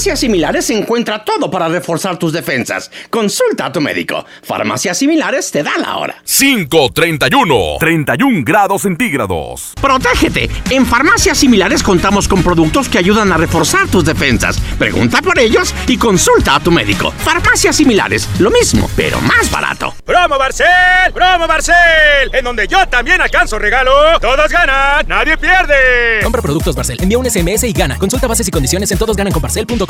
En 0.00 0.04
farmacias 0.04 0.20
similares 0.20 0.64
se 0.64 0.78
encuentra 0.78 1.22
todo 1.26 1.50
para 1.50 1.68
reforzar 1.68 2.18
tus 2.18 2.32
defensas. 2.32 2.90
Consulta 3.10 3.66
a 3.66 3.72
tu 3.72 3.82
médico. 3.82 4.24
Farmacias 4.42 4.96
similares 4.96 5.50
te 5.50 5.62
da 5.62 5.76
la 5.76 5.98
hora. 5.98 6.16
531. 6.24 7.76
31 7.78 8.42
grados 8.42 8.80
centígrados. 8.80 9.74
Protégete. 9.78 10.48
En 10.70 10.86
farmacias 10.86 11.36
similares 11.36 11.82
contamos 11.82 12.28
con 12.28 12.42
productos 12.42 12.88
que 12.88 12.96
ayudan 12.96 13.30
a 13.30 13.36
reforzar 13.36 13.88
tus 13.88 14.06
defensas. 14.06 14.58
Pregunta 14.78 15.20
por 15.20 15.38
ellos 15.38 15.74
y 15.86 15.98
consulta 15.98 16.54
a 16.54 16.60
tu 16.60 16.70
médico. 16.70 17.10
Farmacias 17.10 17.76
similares, 17.76 18.26
lo 18.38 18.50
mismo, 18.50 18.88
pero 18.96 19.20
más 19.20 19.50
barato. 19.50 19.94
¡Promo 20.06 20.38
Barcel! 20.38 21.12
¡Promo 21.12 21.46
Barcel! 21.46 22.30
En 22.32 22.42
donde 22.42 22.66
yo 22.66 22.88
también 22.88 23.20
alcanzo 23.20 23.58
regalo. 23.58 24.18
Todos 24.18 24.50
ganan, 24.50 25.06
nadie 25.06 25.36
pierde. 25.36 26.22
Compra 26.22 26.40
productos 26.40 26.74
Barcel, 26.74 26.96
envía 27.02 27.18
un 27.18 27.30
SMS 27.30 27.64
y 27.64 27.72
gana. 27.74 27.98
Consulta 27.98 28.26
bases 28.26 28.48
y 28.48 28.50
condiciones 28.50 28.90
en 28.90 28.96
todosgananconbarcel.com. 28.96 29.89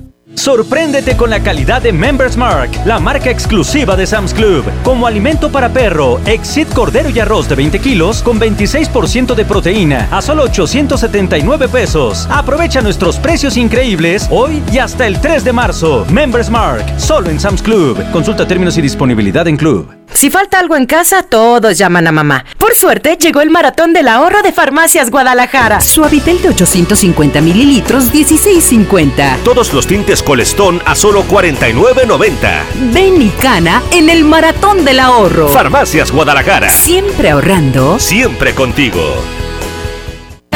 Sorpréndete 0.35 1.15
con 1.15 1.29
la 1.29 1.41
calidad 1.41 1.81
de 1.81 1.93
Members 1.93 2.37
Mark, 2.37 2.71
la 2.85 2.99
marca 2.99 3.29
exclusiva 3.29 3.95
de 3.95 4.07
Sam's 4.07 4.33
Club. 4.33 4.63
Como 4.83 5.05
alimento 5.05 5.51
para 5.51 5.69
perro, 5.69 6.19
Exit 6.25 6.71
Cordero 6.73 7.09
y 7.09 7.19
Arroz 7.19 7.47
de 7.47 7.55
20 7.55 7.79
kilos 7.79 8.23
con 8.23 8.39
26% 8.39 9.35
de 9.35 9.45
proteína 9.45 10.07
a 10.11 10.21
solo 10.21 10.43
879 10.43 11.67
pesos. 11.67 12.27
Aprovecha 12.31 12.81
nuestros 12.81 13.17
precios 13.19 13.57
increíbles 13.57 14.27
hoy 14.31 14.63
y 14.71 14.79
hasta 14.79 15.05
el 15.05 15.19
3 15.19 15.43
de 15.43 15.53
marzo. 15.53 16.05
Members 16.11 16.49
Mark, 16.49 16.85
solo 16.97 17.29
en 17.29 17.39
Sam's 17.39 17.61
Club. 17.61 18.03
Consulta 18.11 18.47
términos 18.47 18.77
y 18.77 18.81
disponibilidad 18.81 19.47
en 19.47 19.57
Club. 19.57 20.00
Si 20.13 20.29
falta 20.29 20.59
algo 20.59 20.75
en 20.75 20.85
casa, 20.85 21.23
todos 21.23 21.77
llaman 21.77 22.07
a 22.07 22.11
mamá. 22.11 22.45
Por 22.57 22.73
suerte, 22.75 23.17
llegó 23.17 23.41
el 23.41 23.49
maratón 23.49 23.93
del 23.93 24.07
ahorro 24.07 24.41
de 24.41 24.51
Farmacias 24.51 25.09
Guadalajara. 25.09 25.81
Suavitel 25.81 26.41
de 26.41 26.49
850 26.49 27.41
mililitros, 27.41 28.13
16.50. 28.13 29.37
Todos 29.43 29.73
los 29.73 29.87
tintes 29.87 30.21
Colestón 30.21 30.81
a 30.85 30.95
solo 30.95 31.23
49.90. 31.23 32.63
Ven 32.93 33.21
y 33.21 33.29
cana 33.29 33.81
en 33.91 34.09
el 34.09 34.23
maratón 34.23 34.85
del 34.85 34.99
ahorro. 34.99 35.47
Farmacias 35.47 36.11
Guadalajara. 36.11 36.69
Siempre 36.69 37.31
ahorrando. 37.31 37.99
Siempre 37.99 38.53
contigo. 38.53 39.01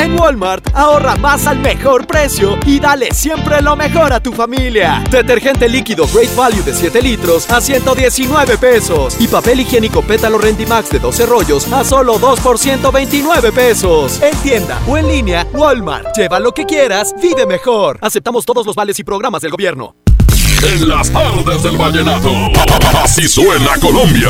En 0.05 0.19
Walmart, 0.19 0.69
ahorra 0.75 1.15
más 1.15 1.47
al 1.47 1.57
mejor 1.57 2.05
precio 2.05 2.59
y 2.67 2.79
dale 2.79 3.09
siempre 3.11 3.59
lo 3.59 3.75
mejor 3.75 4.13
a 4.13 4.19
tu 4.19 4.31
familia. 4.31 5.03
Detergente 5.09 5.67
líquido 5.67 6.07
Great 6.13 6.35
Value 6.35 6.61
de 6.61 6.75
7 6.75 7.01
litros 7.01 7.49
a 7.49 7.59
119 7.59 8.59
pesos. 8.59 9.17
Y 9.19 9.27
papel 9.27 9.61
higiénico 9.61 10.03
Pétalo 10.03 10.37
Rendimax 10.37 10.91
de 10.91 10.99
12 10.99 11.25
rollos 11.25 11.73
a 11.73 11.83
solo 11.83 12.19
2 12.19 12.39
por 12.41 12.59
129 12.59 13.51
pesos. 13.51 14.21
En 14.21 14.37
tienda 14.43 14.79
o 14.87 14.95
en 14.95 15.07
línea, 15.07 15.47
Walmart. 15.53 16.15
Lleva 16.15 16.39
lo 16.39 16.53
que 16.53 16.65
quieras, 16.65 17.15
vive 17.19 17.47
mejor. 17.47 17.97
Aceptamos 17.99 18.45
todos 18.45 18.63
los 18.63 18.75
vales 18.75 18.99
y 18.99 19.03
programas 19.03 19.41
del 19.41 19.49
gobierno. 19.49 19.95
En 20.61 20.87
las 20.87 21.09
tardes 21.09 21.63
del 21.63 21.77
vallenato. 21.77 22.29
Así 23.01 23.27
suena 23.27 23.71
Colombia. 23.81 24.29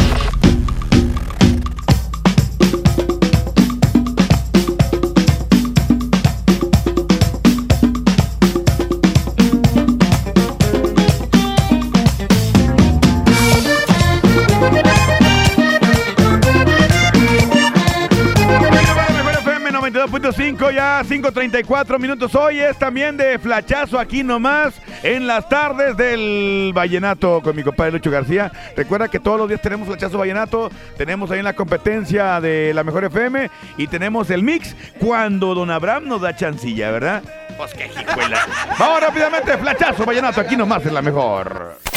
92.5, 20.91 20.91
ya 20.91 21.03
5.34 21.03 21.99
minutos. 21.99 22.35
Hoy 22.35 22.59
es 22.59 22.77
también 22.77 23.15
de 23.15 23.39
flachazo 23.39 23.97
aquí 23.97 24.23
nomás 24.23 24.73
en 25.03 25.25
las 25.25 25.47
tardes 25.47 25.95
del 25.95 26.71
Vallenato 26.75 27.41
con 27.41 27.55
mi 27.55 27.63
compadre 27.63 27.93
Lucho 27.93 28.11
García. 28.11 28.51
Recuerda 28.75 29.07
que 29.07 29.19
todos 29.19 29.39
los 29.39 29.47
días 29.47 29.61
tenemos 29.61 29.87
flachazo 29.87 30.17
Vallenato, 30.17 30.69
tenemos 30.97 31.31
ahí 31.31 31.39
en 31.39 31.45
la 31.45 31.53
competencia 31.53 32.41
de 32.41 32.73
la 32.73 32.83
Mejor 32.83 33.05
FM 33.05 33.49
y 33.77 33.87
tenemos 33.87 34.29
el 34.29 34.43
mix 34.43 34.75
cuando 34.99 35.55
Don 35.55 35.71
Abraham 35.71 36.07
nos 36.07 36.21
da 36.21 36.35
chancilla, 36.35 36.91
¿verdad? 36.91 37.23
Pues 37.57 37.73
qué 37.73 37.87
jicuela. 37.87 38.45
Vamos 38.77 39.01
rápidamente, 39.01 39.57
flachazo 39.57 40.05
Vallenato 40.05 40.41
aquí 40.41 40.57
nomás 40.57 40.85
en 40.85 40.93
la 40.93 41.01
Mejor. 41.01 41.90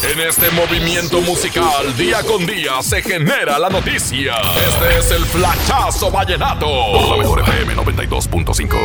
En 0.00 0.20
este 0.20 0.48
movimiento 0.52 1.20
musical, 1.22 1.96
día 1.96 2.22
con 2.22 2.46
día, 2.46 2.80
se 2.82 3.02
genera 3.02 3.58
la 3.58 3.68
noticia. 3.68 4.34
Este 4.68 4.96
es 4.96 5.10
el 5.10 5.24
flachazo 5.24 6.08
vallenato. 6.08 6.66
La 7.10 7.16
mejor 7.16 7.40
FM 7.40 7.74
92.5. 7.74 8.76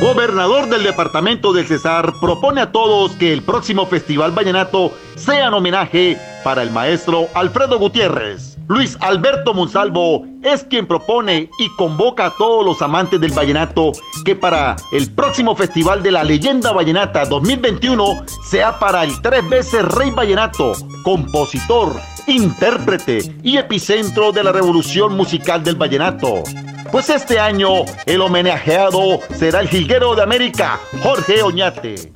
Gobernador 0.00 0.68
del 0.68 0.84
departamento 0.84 1.52
del 1.52 1.66
Cesar 1.66 2.14
propone 2.20 2.60
a 2.60 2.70
todos 2.70 3.12
que 3.12 3.32
el 3.32 3.42
próximo 3.42 3.86
Festival 3.86 4.30
Vallenato 4.30 4.96
sea 5.20 5.48
en 5.48 5.54
homenaje 5.54 6.18
para 6.42 6.62
el 6.62 6.70
maestro 6.70 7.28
Alfredo 7.34 7.78
Gutiérrez. 7.78 8.56
Luis 8.68 8.96
Alberto 9.00 9.52
Monsalvo 9.52 10.24
es 10.42 10.64
quien 10.64 10.86
propone 10.86 11.50
y 11.58 11.68
convoca 11.76 12.26
a 12.26 12.34
todos 12.36 12.64
los 12.64 12.80
amantes 12.80 13.20
del 13.20 13.32
vallenato 13.32 13.92
que 14.24 14.36
para 14.36 14.76
el 14.92 15.12
próximo 15.12 15.54
Festival 15.54 16.02
de 16.02 16.12
la 16.12 16.24
Leyenda 16.24 16.72
Vallenata 16.72 17.24
2021 17.26 18.24
sea 18.48 18.78
para 18.78 19.04
el 19.04 19.20
tres 19.20 19.46
veces 19.48 19.84
Rey 19.84 20.10
Vallenato, 20.10 20.72
compositor, 21.02 21.92
intérprete 22.26 23.34
y 23.42 23.58
epicentro 23.58 24.32
de 24.32 24.44
la 24.44 24.52
revolución 24.52 25.16
musical 25.16 25.62
del 25.62 25.74
vallenato. 25.74 26.44
Pues 26.92 27.10
este 27.10 27.38
año 27.38 27.84
el 28.06 28.20
homenajeado 28.20 29.20
será 29.34 29.60
el 29.60 29.68
jilguero 29.68 30.14
de 30.14 30.22
América, 30.22 30.80
Jorge 31.02 31.42
Oñate. 31.42 32.12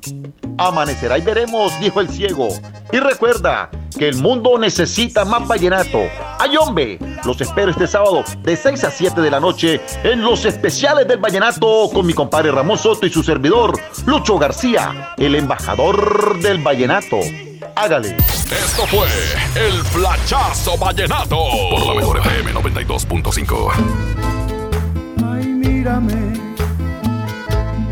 Amanecerá 0.57 1.17
y 1.17 1.21
veremos, 1.21 1.77
dijo 1.79 1.99
el 2.01 2.09
ciego. 2.09 2.49
Y 2.91 2.99
recuerda 2.99 3.69
que 3.97 4.07
el 4.07 4.17
mundo 4.17 4.57
necesita 4.57 5.25
más 5.25 5.47
vallenato. 5.47 5.99
¡Ay, 6.39 6.55
hombre! 6.57 6.99
Los 7.23 7.39
espero 7.41 7.71
este 7.71 7.87
sábado 7.87 8.23
de 8.41 8.55
6 8.55 8.83
a 8.83 8.91
7 8.91 9.21
de 9.21 9.31
la 9.31 9.39
noche 9.39 9.81
en 10.03 10.21
los 10.21 10.45
especiales 10.45 11.07
del 11.07 11.19
vallenato 11.19 11.89
con 11.93 12.05
mi 12.05 12.13
compadre 12.13 12.51
Ramón 12.51 12.77
Soto 12.77 13.05
y 13.05 13.09
su 13.09 13.23
servidor, 13.23 13.79
Lucho 14.05 14.37
García, 14.37 15.13
el 15.17 15.35
embajador 15.35 16.39
del 16.39 16.59
vallenato. 16.59 17.19
Hágale. 17.75 18.15
Esto 18.17 18.85
fue 18.87 19.07
el 19.55 19.73
flachazo 19.83 20.77
vallenato. 20.77 21.37
Por 21.69 21.85
la 21.87 21.93
mejor 21.95 22.19
FM 22.19 22.53
92.5. 22.53 23.71
Ay, 25.25 25.45
mírame 25.47 26.33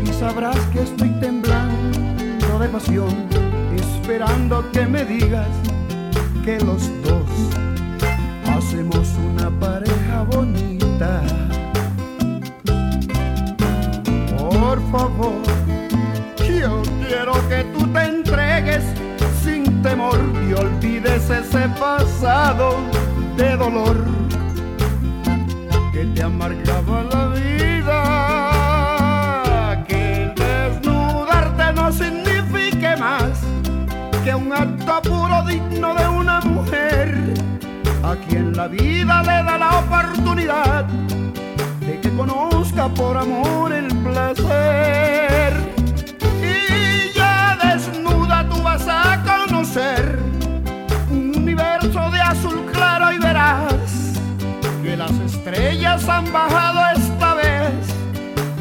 y 0.04 0.12
sabrás 0.12 0.56
que 0.72 0.82
estoy 0.82 1.08
temblando 1.20 1.43
de 2.64 2.70
pasión, 2.70 3.28
esperando 3.76 4.64
que 4.72 4.86
me 4.86 5.04
digas 5.04 5.48
que 6.44 6.58
los 6.60 6.88
dos 7.02 7.28
hacemos 8.56 9.06
una 9.18 9.50
pareja 9.50 10.22
bonita. 10.22 11.22
Por 14.38 14.78
favor, 14.90 15.42
yo 16.38 16.82
quiero 17.06 17.32
que 17.50 17.64
tú 17.76 17.86
te 17.92 18.02
entregues 18.02 18.84
sin 19.42 19.82
temor 19.82 20.18
y 20.48 20.54
olvides 20.54 21.28
ese 21.28 21.68
pasado 21.78 22.76
de 23.36 23.56
dolor 23.58 23.96
que 25.92 26.04
te 26.14 26.22
amargaba 26.22 27.02
la 27.12 27.26
vida. 27.26 27.33
Puro 35.04 35.42
digno 35.44 35.94
de 35.94 36.08
una 36.08 36.40
mujer 36.40 37.34
a 38.02 38.16
quien 38.16 38.56
la 38.56 38.68
vida 38.68 39.22
le 39.22 39.42
da 39.48 39.58
la 39.58 39.78
oportunidad 39.78 40.84
de 41.80 42.00
que 42.00 42.10
conozca 42.16 42.88
por 42.88 43.16
amor 43.16 43.72
el 43.72 43.88
placer. 44.02 45.52
Y 46.40 47.16
ya 47.16 47.56
desnuda 47.62 48.48
tú 48.48 48.62
vas 48.62 48.86
a 48.88 49.22
conocer 49.22 50.18
un 51.10 51.36
universo 51.36 52.10
de 52.10 52.20
azul 52.20 52.66
claro 52.72 53.12
y 53.12 53.18
verás 53.18 54.20
que 54.82 54.96
las 54.96 55.12
estrellas 55.12 56.08
han 56.08 56.32
bajado 56.32 56.80
esta 56.96 57.34
vez 57.34 57.74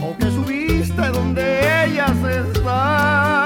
o 0.01 0.15
que 0.17 0.29
subiste 0.31 1.07
donde 1.09 1.85
ellas 1.85 2.17
están. 2.23 3.42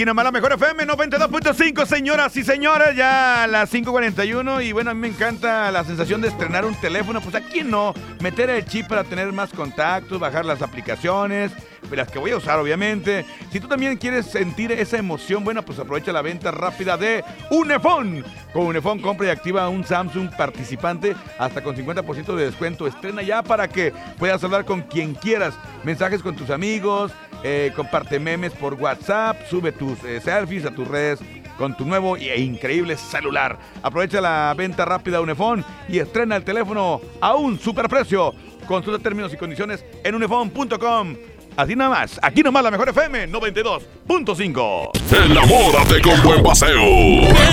Aquí 0.00 0.06
nomás 0.06 0.24
la 0.24 0.30
mejor 0.30 0.54
FM 0.54 0.86
92.5, 0.86 1.84
señoras 1.84 2.34
y 2.34 2.42
señores, 2.42 2.96
ya 2.96 3.42
a 3.42 3.46
las 3.46 3.70
5.41 3.70 4.64
y 4.64 4.72
bueno, 4.72 4.92
a 4.92 4.94
mí 4.94 5.00
me 5.00 5.08
encanta 5.08 5.70
la 5.70 5.84
sensación 5.84 6.22
de 6.22 6.28
estrenar 6.28 6.64
un 6.64 6.74
teléfono, 6.74 7.20
pues 7.20 7.34
aquí 7.34 7.62
no, 7.62 7.92
meter 8.22 8.48
el 8.48 8.64
chip 8.64 8.88
para 8.88 9.04
tener 9.04 9.30
más 9.30 9.50
contactos, 9.50 10.18
bajar 10.18 10.46
las 10.46 10.62
aplicaciones, 10.62 11.52
las 11.96 12.10
que 12.10 12.18
voy 12.18 12.30
a 12.30 12.36
usar 12.36 12.58
obviamente. 12.58 13.24
Si 13.50 13.60
tú 13.60 13.68
también 13.68 13.96
quieres 13.96 14.26
sentir 14.26 14.72
esa 14.72 14.98
emoción, 14.98 15.44
bueno, 15.44 15.62
pues 15.62 15.78
aprovecha 15.78 16.12
la 16.12 16.22
venta 16.22 16.50
rápida 16.50 16.96
de 16.96 17.24
Unifón. 17.50 18.24
Con 18.52 18.66
Unifón 18.66 19.00
compra 19.00 19.28
y 19.28 19.30
activa 19.30 19.68
un 19.68 19.84
Samsung 19.84 20.30
participante 20.36 21.14
hasta 21.38 21.62
con 21.62 21.76
50% 21.76 22.34
de 22.34 22.44
descuento. 22.44 22.86
Estrena 22.86 23.22
ya 23.22 23.42
para 23.42 23.68
que 23.68 23.92
puedas 24.18 24.42
hablar 24.44 24.64
con 24.64 24.82
quien 24.82 25.14
quieras, 25.14 25.54
mensajes 25.84 26.22
con 26.22 26.36
tus 26.36 26.50
amigos, 26.50 27.12
eh, 27.42 27.72
comparte 27.74 28.18
memes 28.18 28.52
por 28.52 28.74
WhatsApp, 28.74 29.36
sube 29.48 29.72
tus 29.72 30.02
eh, 30.04 30.20
selfies 30.20 30.66
a 30.66 30.70
tus 30.70 30.86
redes 30.86 31.20
con 31.60 31.76
tu 31.76 31.84
nuevo 31.84 32.16
e 32.16 32.40
increíble 32.40 32.96
celular. 32.96 33.58
Aprovecha 33.82 34.18
la 34.22 34.54
venta 34.56 34.86
rápida 34.86 35.20
Unifón 35.20 35.62
y 35.90 35.98
estrena 35.98 36.36
el 36.36 36.42
teléfono 36.42 37.02
a 37.20 37.34
un 37.34 37.58
superprecio. 37.58 38.32
Consulta 38.66 39.02
términos 39.02 39.34
y 39.34 39.36
condiciones 39.36 39.84
en 40.02 40.14
unifón.com. 40.14 41.16
Así 41.60 41.76
nada 41.76 41.90
más, 41.90 42.18
aquí 42.22 42.42
nomás 42.42 42.62
la 42.62 42.70
mejor 42.70 42.88
FM 42.88 43.28
92.5. 43.28 44.92
Enamórate 45.26 46.00
con 46.00 46.22
buen 46.22 46.42
paseo. 46.42 46.80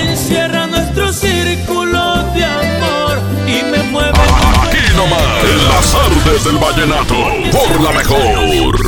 Encierra 0.02 0.66
nuestro 0.66 1.12
círculo 1.12 2.24
de 2.34 2.46
amor 2.46 3.20
y 3.46 3.64
me 3.70 3.84
mueve. 3.84 4.18
Aquí 4.64 4.78
nomás, 4.96 5.44
en 5.44 5.66
las 5.66 5.94
artes 5.94 6.46
del 6.46 6.56
vallenato, 6.56 7.16
por 7.52 7.82
la 7.82 7.92
mejor. 7.92 8.80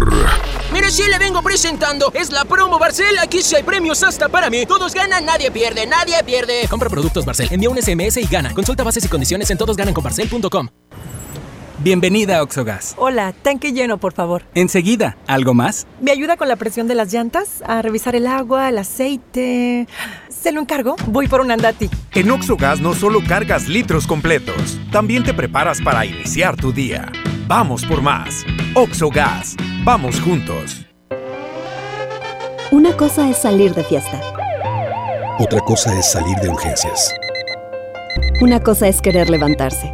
Mire, 0.71 0.89
sí 0.89 1.03
le 1.09 1.19
vengo 1.19 1.41
presentando. 1.41 2.13
Es 2.13 2.31
la 2.31 2.45
promo 2.45 2.79
Barcel. 2.79 3.17
Aquí 3.21 3.41
sí 3.41 3.57
hay 3.57 3.63
premios 3.63 4.01
hasta 4.03 4.29
para 4.29 4.49
mí. 4.49 4.65
Todos 4.65 4.93
ganan, 4.93 5.25
nadie 5.25 5.51
pierde, 5.51 5.85
nadie 5.85 6.15
pierde. 6.23 6.65
Compra 6.69 6.87
productos 6.87 7.25
Barcel, 7.25 7.49
envía 7.51 7.69
un 7.69 7.81
SMS 7.81 8.15
y 8.15 8.25
gana. 8.25 8.53
Consulta 8.53 8.85
bases 8.85 9.03
y 9.03 9.09
condiciones 9.09 9.51
en 9.51 9.57
todosgananconbarcel.com. 9.57 10.69
Bienvenida 11.81 12.39
a 12.39 12.43
Oxogas. 12.43 12.93
Hola, 12.97 13.33
tanque 13.41 13.71
lleno, 13.71 13.99
por 13.99 14.11
favor. 14.11 14.43
Enseguida, 14.53 15.15
¿algo 15.27 15.53
más? 15.53 15.87
¿Me 16.01 16.11
ayuda 16.11 16.35
con 16.35 16.49
la 16.49 16.57
presión 16.57 16.89
de 16.89 16.95
las 16.95 17.13
llantas? 17.13 17.63
A 17.65 17.81
revisar 17.81 18.17
el 18.17 18.27
agua, 18.27 18.67
el 18.67 18.77
aceite. 18.77 19.87
¿Se 20.27 20.51
lo 20.51 20.59
encargo? 20.59 20.97
Voy 21.07 21.29
por 21.29 21.39
un 21.39 21.51
andati. 21.51 21.89
En 22.13 22.31
Oxogas 22.31 22.81
no 22.81 22.93
solo 22.93 23.21
cargas 23.25 23.69
litros 23.69 24.07
completos, 24.07 24.77
también 24.91 25.23
te 25.23 25.33
preparas 25.33 25.79
para 25.81 26.05
iniciar 26.05 26.57
tu 26.57 26.73
día. 26.73 27.09
Vamos 27.47 27.85
por 27.85 28.01
más. 28.01 28.45
Oxogas. 28.73 29.55
Vamos 29.85 30.19
juntos. 30.19 30.85
Una 32.71 32.91
cosa 32.97 33.29
es 33.29 33.37
salir 33.37 33.73
de 33.73 33.85
fiesta. 33.85 34.19
Otra 35.39 35.61
cosa 35.61 35.97
es 35.97 36.11
salir 36.11 36.35
de 36.39 36.49
urgencias. 36.49 37.13
Una 38.41 38.59
cosa 38.59 38.89
es 38.89 39.01
querer 39.01 39.29
levantarse. 39.29 39.93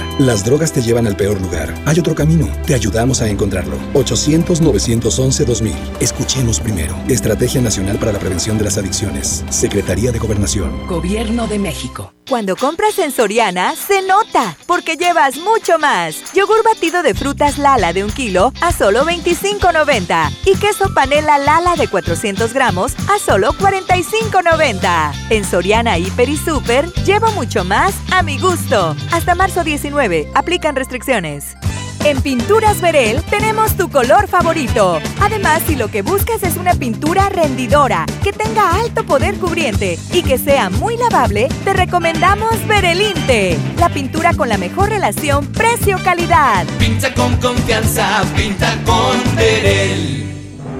Las 0.21 0.45
drogas 0.45 0.71
te 0.71 0.83
llevan 0.83 1.07
al 1.07 1.17
peor 1.17 1.41
lugar. 1.41 1.73
Hay 1.87 1.97
otro 1.97 2.13
camino. 2.13 2.47
Te 2.67 2.75
ayudamos 2.75 3.23
a 3.23 3.27
encontrarlo. 3.27 3.75
800-911-2000. 3.95 5.73
Escuchemos 5.99 6.59
primero. 6.59 6.95
Estrategia 7.07 7.59
Nacional 7.59 7.97
para 7.97 8.11
la 8.11 8.19
Prevención 8.19 8.55
de 8.59 8.65
las 8.65 8.77
Adicciones. 8.77 9.43
Secretaría 9.49 10.11
de 10.11 10.19
Gobernación. 10.19 10.85
Gobierno 10.85 11.47
de 11.47 11.57
México. 11.57 12.13
Cuando 12.29 12.55
compras 12.55 12.99
en 12.99 13.11
Soriana, 13.11 13.73
se 13.75 14.03
nota, 14.03 14.55
porque 14.67 14.95
llevas 14.95 15.37
mucho 15.37 15.79
más. 15.79 16.31
Yogur 16.33 16.63
batido 16.63 17.01
de 17.01 17.15
frutas 17.15 17.57
Lala 17.57 17.91
de 17.91 18.05
un 18.05 18.11
kilo 18.11 18.53
a 18.61 18.71
solo 18.71 19.03
$25.90. 19.03 20.31
Y 20.45 20.55
queso 20.55 20.93
panela 20.93 21.39
Lala 21.39 21.75
de 21.75 21.87
400 21.87 22.53
gramos 22.53 22.93
a 23.09 23.17
solo 23.19 23.53
$45.90. 23.53 25.13
En 25.31 25.43
Soriana, 25.43 25.97
Hiper 25.97 26.29
y 26.29 26.37
Super, 26.37 26.93
llevo 27.05 27.31
mucho 27.31 27.65
más 27.65 27.95
a 28.11 28.21
mi 28.21 28.37
gusto. 28.37 28.95
Hasta 29.11 29.35
marzo 29.35 29.63
19, 29.63 30.10
aplican 30.33 30.75
restricciones. 30.75 31.55
En 32.03 32.21
Pinturas 32.21 32.81
Verel 32.81 33.23
tenemos 33.29 33.77
tu 33.77 33.89
color 33.89 34.27
favorito. 34.27 34.99
Además, 35.21 35.61
si 35.67 35.75
lo 35.75 35.89
que 35.89 36.01
buscas 36.01 36.41
es 36.41 36.57
una 36.57 36.73
pintura 36.73 37.29
rendidora, 37.29 38.05
que 38.23 38.33
tenga 38.33 38.75
alto 38.75 39.05
poder 39.05 39.35
cubriente 39.35 39.99
y 40.11 40.23
que 40.23 40.39
sea 40.39 40.71
muy 40.71 40.97
lavable, 40.97 41.47
te 41.63 41.73
recomendamos 41.73 42.67
Verelinte, 42.67 43.55
la 43.77 43.89
pintura 43.89 44.33
con 44.33 44.49
la 44.49 44.57
mejor 44.57 44.89
relación 44.89 45.45
precio-calidad. 45.51 46.65
Pinta 46.79 47.13
con 47.13 47.37
confianza, 47.37 48.23
pinta 48.35 48.75
con 48.83 49.35
Verel. 49.35 50.25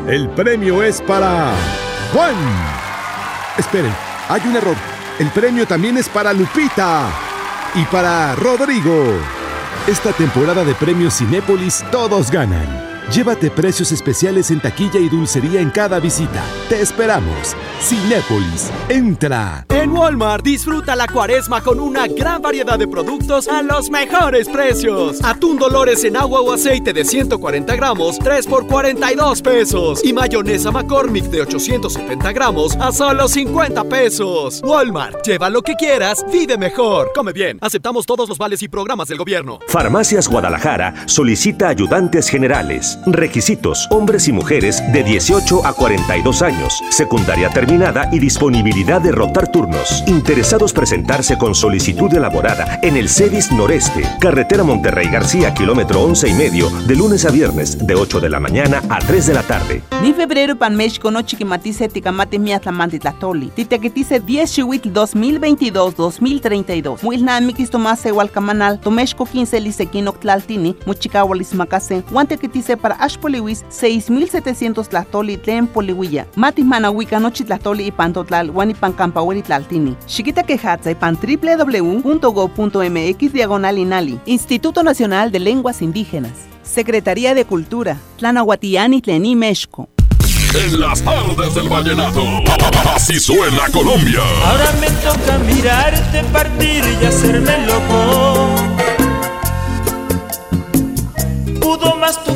El 0.07 0.29
premio 0.31 0.81
es 0.81 1.01
para 1.03 1.53
Juan. 2.11 2.35
Esperen, 3.57 3.93
hay 4.27 4.41
un 4.45 4.55
error. 4.55 4.75
El 5.19 5.29
premio 5.29 5.67
también 5.67 5.97
es 5.97 6.09
para 6.09 6.33
Lupita 6.33 7.30
y 7.75 7.85
para 7.85 8.35
Rodrigo. 8.35 9.03
Esta 9.87 10.13
temporada 10.13 10.63
de 10.63 10.75
premios 10.75 11.17
Cinépolis 11.17 11.83
todos 11.91 12.29
ganan. 12.29 12.90
Llévate 13.09 13.51
precios 13.51 13.91
especiales 13.91 14.51
en 14.51 14.61
taquilla 14.61 14.99
y 14.99 15.09
dulcería 15.09 15.59
en 15.59 15.69
cada 15.69 15.99
visita. 15.99 16.43
Te 16.69 16.81
esperamos. 16.81 17.55
Cinépolis, 17.81 18.71
entra. 18.89 19.65
En 19.69 19.91
Walmart 19.91 20.45
disfruta 20.45 20.95
la 20.95 21.07
cuaresma 21.07 21.61
con 21.61 21.79
una 21.79 22.07
gran 22.07 22.41
variedad 22.41 22.77
de 22.77 22.87
productos 22.87 23.47
a 23.47 23.63
los 23.63 23.89
mejores 23.89 24.47
precios. 24.47 25.23
Atún 25.23 25.57
Dolores 25.57 26.03
en 26.03 26.15
agua 26.15 26.41
o 26.41 26.53
aceite 26.53 26.93
de 26.93 27.03
140 27.03 27.75
gramos, 27.75 28.19
3 28.19 28.47
por 28.47 28.67
42 28.67 29.41
pesos. 29.41 30.05
Y 30.05 30.13
mayonesa 30.13 30.71
McCormick 30.71 31.25
de 31.25 31.41
870 31.41 32.31
gramos 32.31 32.75
a 32.77 32.91
solo 32.91 33.27
50 33.27 33.83
pesos. 33.85 34.61
Walmart, 34.63 35.25
lleva 35.25 35.49
lo 35.49 35.61
que 35.61 35.75
quieras, 35.75 36.23
vive 36.31 36.57
mejor. 36.57 37.11
Come 37.15 37.33
bien, 37.33 37.57
aceptamos 37.61 38.05
todos 38.05 38.29
los 38.29 38.37
vales 38.37 38.61
y 38.61 38.67
programas 38.67 39.07
del 39.07 39.17
gobierno. 39.17 39.59
Farmacias 39.67 40.27
Guadalajara 40.27 40.93
solicita 41.07 41.67
ayudantes 41.67 42.29
generales. 42.29 42.90
Requisitos: 43.05 43.87
hombres 43.89 44.27
y 44.27 44.31
mujeres 44.31 44.81
de 44.91 45.03
18 45.03 45.65
a 45.65 45.73
42 45.73 46.41
años, 46.41 46.81
secundaria 46.89 47.49
terminada 47.49 48.09
y 48.11 48.19
disponibilidad 48.19 49.01
de 49.01 49.11
rotar 49.11 49.51
turnos. 49.51 50.03
Interesados 50.07 50.73
presentarse 50.73 51.37
con 51.37 51.55
solicitud 51.55 52.13
elaborada 52.13 52.79
en 52.81 52.97
el 52.97 53.09
CEDIS 53.09 53.51
Noreste, 53.51 54.03
carretera 54.19 54.63
Monterrey 54.63 55.09
García, 55.09 55.53
kilómetro 55.53 56.01
11 56.01 56.29
y 56.29 56.33
medio, 56.33 56.69
de 56.87 56.95
lunes 56.95 57.25
a 57.25 57.31
viernes, 57.31 57.85
de 57.85 57.95
8 57.95 58.19
de 58.19 58.29
la 58.29 58.39
mañana 58.39 58.81
a 58.89 58.99
3 58.99 59.27
de 59.27 59.33
la 59.33 59.43
tarde. 59.43 59.83
Ni 60.01 60.13
febrero 60.13 60.55
pan 60.55 60.75
México 60.75 61.11
no 61.11 61.21
chiquimatice 61.21 61.87
ticamate 61.87 62.39
miatlamante 62.39 62.99
tlatoli. 62.99 63.49
Titequetice 63.49 64.19
10 64.19 64.51
chihuitl 64.51 64.89
2022-2032. 64.89 67.03
Muilnamikis 67.03 67.69
tomase 67.69 68.09
igualcamanal, 68.09 68.79
tomexco 68.79 69.25
15 69.25 69.59
lisequino 69.59 70.13
tlaltini, 70.13 70.75
muchicahualis 70.85 71.53
macase, 71.53 72.03
guantequetice 72.09 72.77
para 72.81 72.95
ashpoliwis 72.95 73.63
6700 73.69 74.89
tlatoli 74.89 75.37
tlen 75.37 75.67
polihuilla. 75.67 76.25
Mati 76.35 76.63
manahuica 76.63 77.19
nochi 77.19 77.43
tlatoli 77.43 77.87
y 77.87 77.91
pantotlal, 77.91 78.51
guanipan 78.51 78.93
campahueli 78.93 79.41
tlaltini. 79.41 79.95
Chiquita 80.07 80.43
quejatza 80.43 80.91
y 80.91 80.95
pan 80.95 81.17
www.go.mx 81.21 82.61
diagonal 83.33 83.77
inali. 83.77 84.19
Instituto 84.25 84.83
Nacional 84.83 85.31
de 85.31 85.39
Lenguas 85.39 85.81
Indígenas. 85.81 86.31
Secretaría 86.63 87.33
de 87.33 87.45
Cultura. 87.45 87.97
Tlanahuatiani 88.17 89.01
Tlení 89.01 89.35
Mexco. 89.35 89.89
En 90.53 90.79
las 90.79 91.01
tardes 91.01 91.55
del 91.55 91.69
vallenato. 91.69 92.23
Así 92.93 93.19
suena 93.19 93.69
Colombia. 93.71 94.19
Ahora 94.45 94.71
me 94.79 94.89
toca 95.01 95.37
mirarte 95.39 96.23
partir 96.25 96.83
y 97.01 97.05
hacerme 97.05 97.65
loco. 97.65 98.55
Pudo 101.61 101.95
más 101.97 102.21
tu 102.23 102.35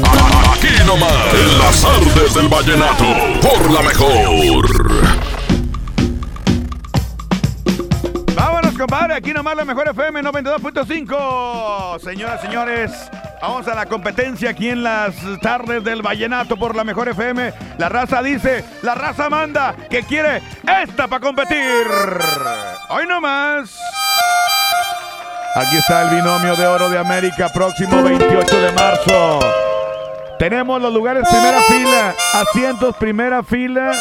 Aquí 0.66 0.84
nomás. 0.88 1.34
En 1.34 1.60
las 1.60 1.82
tardes 1.82 2.34
del 2.34 2.48
vallenato. 2.48 3.06
Por 3.42 3.72
la 3.72 3.82
mejor. 3.84 4.66
Vámonos, 8.36 8.74
compadre. 8.76 9.14
Aquí 9.14 9.32
nomás 9.32 9.56
la 9.56 9.66
mejor 9.66 9.90
FM 9.90 10.24
92.5. 10.24 12.00
Señoras, 12.00 12.42
señores, 12.42 12.92
vamos 13.42 13.68
a 13.68 13.76
la 13.76 13.86
competencia 13.86 14.50
aquí 14.50 14.70
en 14.70 14.82
las 14.82 15.14
tardes 15.42 15.84
del 15.84 16.02
vallenato 16.02 16.58
por 16.58 16.76
la 16.76 16.84
mejor 16.84 17.10
FM. 17.10 17.54
La 17.78 17.90
raza 17.90 18.24
dice, 18.24 18.66
la 18.82 18.96
raza 18.96 19.30
manda 19.30 19.76
que 19.90 20.02
quiere 20.02 20.42
esta 20.84 21.08
para 21.08 21.22
competir. 21.22 21.86
Hoy 22.90 23.06
nomás. 23.06 23.78
Aquí 25.56 25.78
está 25.78 26.10
el 26.10 26.16
binomio 26.16 26.56
de 26.56 26.66
oro 26.66 26.90
de 26.90 26.98
América, 26.98 27.54
próximo 27.54 28.02
28 28.02 28.62
de 28.62 28.72
marzo. 28.72 29.40
Tenemos 30.38 30.82
los 30.82 30.94
lugares 30.94 31.24
primera 31.30 31.62
fila, 31.62 32.16
asientos 32.34 32.96
primera 32.98 33.42
fila 33.42 33.94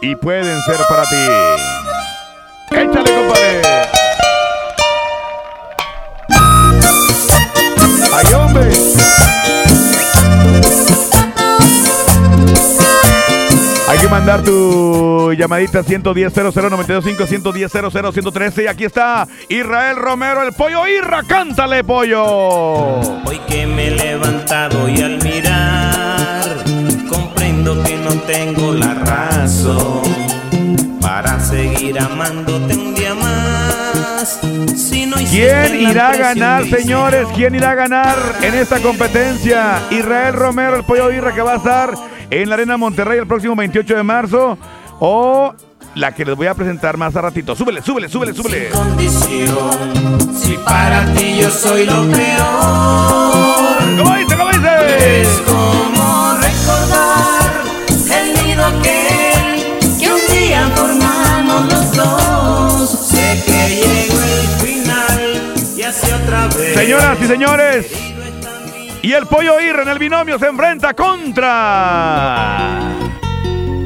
y 0.00 0.16
pueden 0.16 0.60
ser 0.62 0.78
para 0.88 1.02
ti. 1.04 1.26
Échale, 2.70 3.14
compadre. 3.14 3.62
Ay, 8.14 8.34
hombre. 8.34 8.70
Mandar 14.12 14.42
tu 14.42 15.32
llamadita 15.32 15.82
110 15.82 16.34
00925 16.34 17.26
110 17.26 17.72
113 17.72 18.64
y 18.64 18.66
aquí 18.66 18.84
está 18.84 19.26
Israel 19.48 19.96
Romero, 19.96 20.42
el 20.42 20.52
pollo 20.52 20.86
Irra, 20.86 21.22
cántale 21.22 21.82
pollo. 21.82 22.22
Hoy 23.24 23.40
que 23.48 23.66
me 23.66 23.88
he 23.88 23.90
levantado 23.92 24.86
y 24.86 25.00
al 25.00 25.16
mirar 25.22 26.62
comprendo 27.08 27.82
que 27.84 27.96
no 27.96 28.12
tengo 28.26 28.74
la 28.74 28.92
razón 28.92 30.02
para 31.00 31.40
seguir 31.40 31.98
amándote 31.98 32.74
un 32.74 32.94
día 32.94 33.14
más. 33.14 34.40
Si 34.76 35.06
no 35.06 35.16
¿Quién 35.16 35.88
irá 35.88 36.10
a 36.10 36.16
ganar, 36.16 36.66
señores? 36.66 37.26
¿Quién 37.34 37.54
irá 37.54 37.70
a 37.70 37.74
ganar 37.76 38.16
en 38.42 38.56
esta 38.56 38.78
competencia? 38.80 39.80
Israel 39.90 40.34
Romero, 40.34 40.76
el 40.76 40.84
pollo 40.84 41.10
Irra, 41.10 41.32
que 41.32 41.40
va 41.40 41.54
a 41.54 41.56
estar 41.56 41.94
en 42.40 42.48
la 42.48 42.54
Arena 42.54 42.78
Monterrey 42.78 43.18
el 43.18 43.26
próximo 43.26 43.54
28 43.54 43.96
de 43.96 44.02
marzo. 44.02 44.58
O 45.00 45.54
la 45.94 46.14
que 46.14 46.24
les 46.24 46.34
voy 46.34 46.46
a 46.46 46.54
presentar 46.54 46.96
más 46.96 47.14
a 47.16 47.20
ratito. 47.20 47.54
Súbele, 47.54 47.82
súbele, 47.82 48.08
súbele, 48.08 48.32
súbele. 48.32 48.68
condición. 48.70 50.34
Si 50.34 50.56
para 50.64 51.04
ti 51.12 51.36
yo 51.40 51.50
soy 51.50 51.84
lo 51.84 52.02
peor. 52.10 53.98
¿Cómo 53.98 54.16
dice? 54.16 54.36
¿Cómo 54.36 54.50
dice? 54.50 55.20
Es 55.20 55.28
como 55.44 56.34
recordar 56.36 57.52
el 58.18 58.46
nido 58.46 58.64
aquel 58.64 59.98
que 59.98 60.10
un 60.10 60.20
día 60.34 60.70
formamos 60.74 61.72
los 61.72 61.92
dos. 61.92 62.90
Sé 63.10 63.42
que 63.44 63.68
llegó 63.76 64.22
el 64.22 64.46
final 64.66 65.54
y 65.76 65.82
así 65.82 66.10
otra 66.10 66.46
vez. 66.48 66.74
Señoras 66.74 67.18
y 67.20 67.26
señores, 67.26 68.11
y 69.02 69.12
el 69.12 69.26
pollo 69.26 69.60
Irra 69.60 69.82
en 69.82 69.88
el 69.88 69.98
binomio 69.98 70.38
se 70.38 70.46
enfrenta 70.46 70.94
contra. 70.94 72.78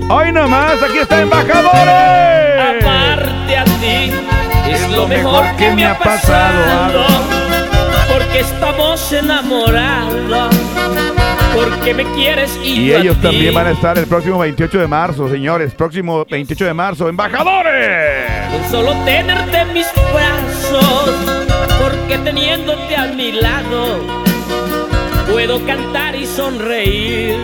Hoy 0.09 0.31
nomás, 0.33 0.83
aquí 0.83 0.99
está 0.99 1.21
Embajadores. 1.23 2.83
Aparte 2.83 3.57
a 3.59 3.65
ti 3.65 4.13
es 4.71 4.91
lo 4.91 5.09
mejor 5.09 5.45
que 5.57 5.73
me 5.73 5.85
ha 5.87 5.99
pasado. 5.99 7.05
Porque 8.13 8.41
estamos 8.41 9.13
enamorados. 9.13 10.55
Porque 11.55 11.95
me 11.95 12.05
quieres 12.13 12.55
y, 12.63 12.69
Y 12.81 12.87
yo 12.89 12.97
a 12.97 13.01
ellos 13.01 13.17
ti. 13.17 13.23
también 13.23 13.55
van 13.55 13.67
a 13.69 13.71
estar 13.71 13.97
el 13.99 14.07
próximo 14.07 14.39
28 14.39 14.79
de 14.79 14.87
marzo, 14.87 15.29
señores. 15.31 15.75
Próximo 15.75 16.25
28 16.29 16.65
de 16.67 16.75
marzo, 16.75 17.09
embajadores. 17.09 18.27
Con 18.53 18.71
solo 18.71 18.93
tenerte 19.05 19.57
en 19.59 19.73
mis 19.73 19.87
brazos, 20.13 21.11
porque 21.81 22.19
teniéndote 22.19 22.95
a 22.97 23.07
mi 23.07 23.33
lado, 23.33 24.01
puedo 25.31 25.65
cantar 25.67 26.15
y 26.17 26.27
sonreír. 26.27 27.37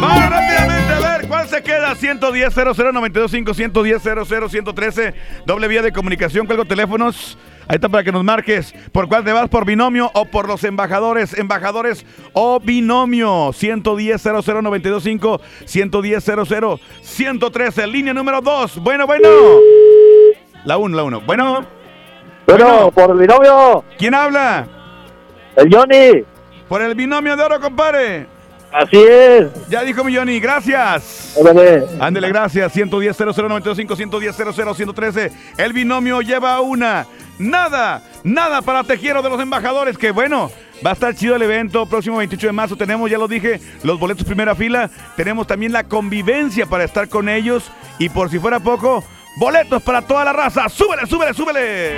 Vamos 0.00 0.30
rápidamente 0.30 0.92
a 0.92 1.00
ver 1.00 1.28
cuál 1.28 1.48
se 1.48 1.62
queda. 1.62 1.94
110 1.94 2.54
00925 2.54 3.54
110 3.54 4.02
113 4.48 5.14
Doble 5.44 5.68
vía 5.68 5.82
de 5.82 5.92
comunicación, 5.92 6.46
cuelgo 6.46 6.64
teléfonos. 6.64 7.36
Ahí 7.66 7.74
está 7.74 7.88
para 7.90 8.02
que 8.02 8.12
nos 8.12 8.24
marques 8.24 8.74
por 8.92 9.08
cuál 9.08 9.24
te 9.24 9.32
vas, 9.32 9.48
por 9.50 9.66
binomio 9.66 10.10
o 10.14 10.24
por 10.24 10.48
los 10.48 10.64
embajadores. 10.64 11.36
Embajadores 11.36 12.06
o 12.32 12.60
binomio. 12.60 13.52
110 13.52 14.22
00925 14.24 15.40
110 15.66 16.24
113 17.02 17.86
Línea 17.86 18.14
número 18.14 18.40
2. 18.40 18.78
Bueno, 18.78 19.06
bueno. 19.06 19.28
La 20.64 20.78
1, 20.78 20.96
la 20.96 21.02
1. 21.02 21.20
Bueno. 21.22 21.66
Bueno, 22.46 22.90
por 22.92 23.10
el 23.10 23.18
binomio. 23.18 23.84
¿Quién 23.98 24.14
habla? 24.14 24.77
El 25.58 25.74
Johnny. 25.74 26.24
Por 26.68 26.82
el 26.82 26.94
binomio 26.94 27.36
de 27.36 27.42
oro, 27.42 27.60
compadre. 27.60 28.26
Así 28.72 28.96
es. 28.96 29.46
Ya 29.68 29.82
dijo 29.82 30.04
mi 30.04 30.14
Johnny, 30.14 30.38
gracias. 30.38 31.36
Ándale. 31.36 31.84
Ándele, 31.98 32.28
gracias. 32.28 32.72
110 32.72 33.16
00925 33.18 33.96
110 33.96 34.36
113 34.76 35.32
El 35.56 35.72
binomio 35.72 36.20
lleva 36.20 36.60
una. 36.60 37.06
Nada, 37.38 38.02
nada 38.24 38.62
para 38.62 38.84
Tejiero 38.84 39.22
de 39.22 39.30
los 39.30 39.40
Embajadores. 39.40 39.98
Que 39.98 40.12
bueno, 40.12 40.50
va 40.84 40.90
a 40.90 40.92
estar 40.92 41.14
chido 41.14 41.34
el 41.34 41.42
evento. 41.42 41.86
Próximo 41.86 42.18
28 42.18 42.46
de 42.46 42.52
marzo 42.52 42.76
tenemos, 42.76 43.10
ya 43.10 43.18
lo 43.18 43.26
dije, 43.26 43.60
los 43.82 43.98
boletos 43.98 44.24
primera 44.24 44.54
fila. 44.54 44.90
Tenemos 45.16 45.46
también 45.46 45.72
la 45.72 45.84
convivencia 45.84 46.66
para 46.66 46.84
estar 46.84 47.08
con 47.08 47.28
ellos. 47.28 47.70
Y 47.98 48.10
por 48.10 48.30
si 48.30 48.38
fuera 48.38 48.60
poco, 48.60 49.02
boletos 49.38 49.82
para 49.82 50.02
toda 50.02 50.24
la 50.24 50.32
raza. 50.32 50.68
¡Súbele, 50.68 51.06
súbele, 51.06 51.34
súbele! 51.34 51.94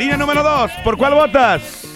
Línea 0.00 0.16
número 0.16 0.42
dos, 0.42 0.72
¿por 0.82 0.96
cuál 0.96 1.12
votas? 1.12 1.86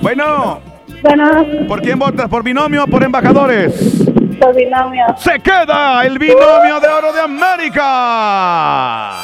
Bueno. 0.00 0.60
Bueno. 1.02 1.66
¿Por 1.66 1.82
quién 1.82 1.98
votas? 1.98 2.28
¿Por 2.28 2.44
binomio 2.44 2.84
o 2.84 2.86
por 2.86 3.02
embajadores? 3.02 4.04
Por 4.40 4.54
binomio. 4.54 5.06
Se 5.16 5.40
queda 5.40 6.06
el 6.06 6.20
binomio 6.20 6.78
de 6.78 6.86
oro 6.86 7.12
de 7.12 7.20
América. 7.20 9.16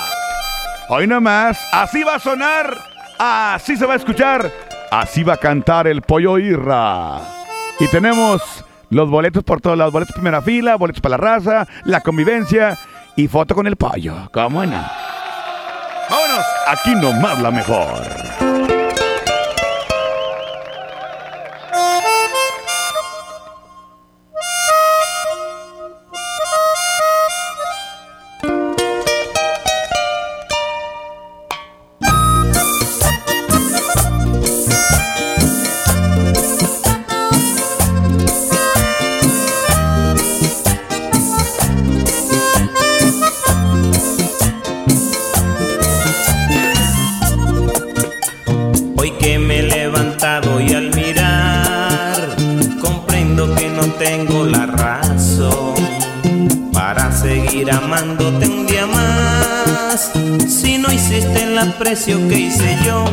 Hoy 0.89 1.07
nomás, 1.07 1.64
así 1.70 2.03
va 2.03 2.16
a 2.16 2.18
sonar, 2.18 2.76
así 3.20 3.76
se 3.76 3.87
va 3.87 3.93
a 3.93 3.97
escuchar, 3.99 4.51
así 4.91 5.22
va 5.22 5.34
a 5.34 5.37
cantar 5.37 5.87
el 5.87 6.03
pollo 6.03 6.39
irra. 6.39 7.20
Y 7.78 7.87
tenemos 7.87 8.64
los 8.91 9.09
boletos 9.09 9.45
por 9.45 9.61
todos 9.61 9.78
lados, 9.78 9.93
boletos 9.93 10.12
primera 10.12 10.43
fila, 10.43 10.74
boletos 10.74 11.01
para 11.01 11.18
la 11.18 11.22
raza, 11.22 11.68
la 11.84 12.01
convivencia 12.01 12.76
y 13.14 13.28
foto 13.28 13.55
con 13.55 13.68
el 13.68 13.76
pollo. 13.76 14.28
¿Cómo 14.32 14.66
no? 14.66 14.82
Vámonos, 16.09 16.47
aquí 16.69 16.95
nomás 16.95 17.41
la 17.41 17.51
mejor. 17.51 18.76
amándote 57.77 58.47
un 58.47 58.66
día 58.66 58.87
más. 58.87 60.11
Si 60.49 60.79
no 60.79 60.93
hiciste 60.93 61.43
el 61.43 61.59
aprecio 61.59 62.16
que 62.29 62.39
hice 62.39 62.79
yo 62.85 63.05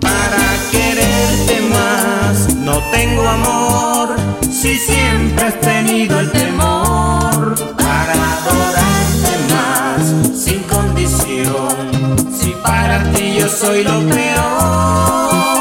para 0.00 0.44
quererte 0.70 1.60
más, 1.70 2.54
no 2.56 2.78
tengo 2.90 3.26
amor. 3.26 4.16
Si 4.42 4.76
siempre 4.76 5.44
has 5.46 5.60
tenido 5.60 6.20
el 6.20 6.30
temor 6.30 7.54
para 7.76 8.14
adorarte 8.36 9.34
más, 9.52 10.38
sin 10.44 10.60
condición. 10.64 11.74
Si 12.38 12.50
para 12.62 13.02
ti 13.12 13.36
yo 13.38 13.48
soy 13.48 13.84
lo 13.84 14.00
peor. 14.08 15.51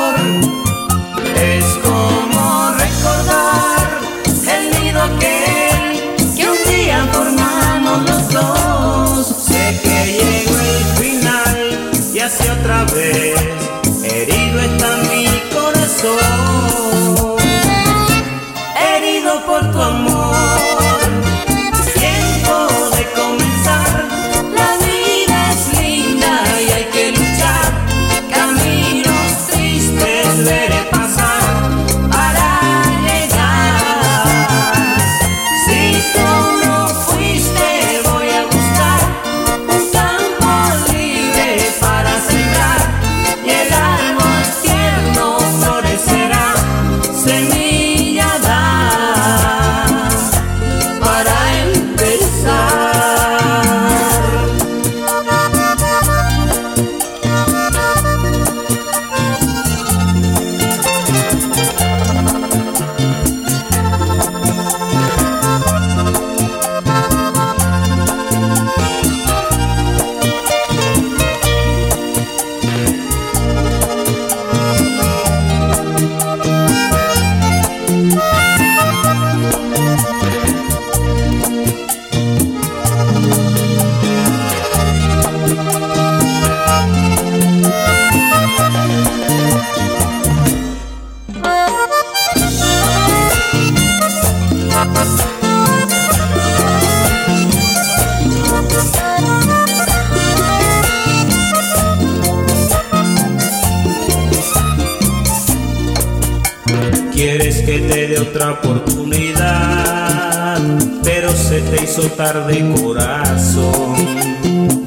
Quieres 107.21 107.61
que 107.61 107.77
te 107.77 108.07
dé 108.07 108.19
otra 108.19 108.53
oportunidad, 108.53 110.57
pero 111.03 111.31
se 111.31 111.61
te 111.61 111.83
hizo 111.83 112.01
tarde 112.13 112.57
corazón. 112.81 113.93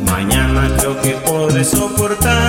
Mañana 0.04 0.68
creo 0.76 1.00
que 1.00 1.12
podré 1.24 1.62
soportar. 1.62 2.43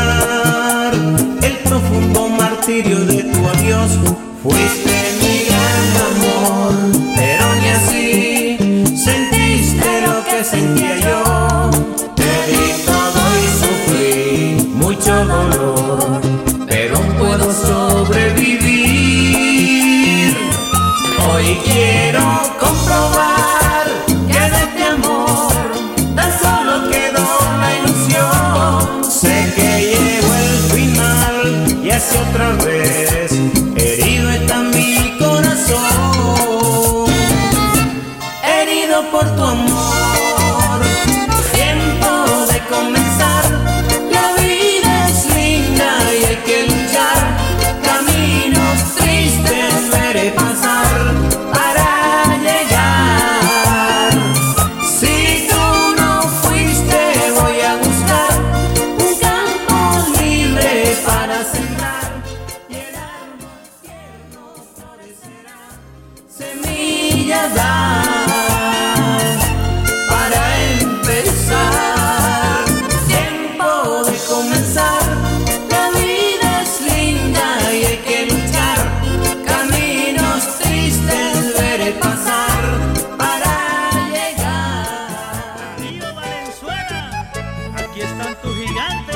aquí 87.96 88.02
están 88.02 88.36
tus 88.42 88.58
gigantes. 88.58 89.16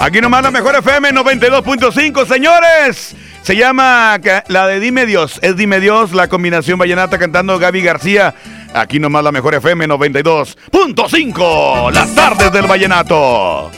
Aquí 0.00 0.20
nomás 0.20 0.42
la 0.42 0.50
mejor 0.50 0.74
FM 0.76 1.12
92.5, 1.12 2.26
señores. 2.26 3.14
Se 3.42 3.56
llama 3.56 4.18
la 4.48 4.66
de 4.66 4.80
Dime 4.80 5.06
Dios. 5.06 5.38
Es 5.42 5.56
Dime 5.56 5.80
Dios, 5.80 6.12
la 6.12 6.28
combinación 6.28 6.78
vallenata 6.78 7.18
cantando 7.18 7.58
Gaby 7.58 7.80
García. 7.82 8.34
Aquí 8.74 8.98
nomás 8.98 9.24
la 9.24 9.32
mejor 9.32 9.54
FM 9.54 9.88
92.5. 9.88 11.92
Las 11.92 12.14
tardes 12.14 12.52
del 12.52 12.66
vallenato. 12.66 13.70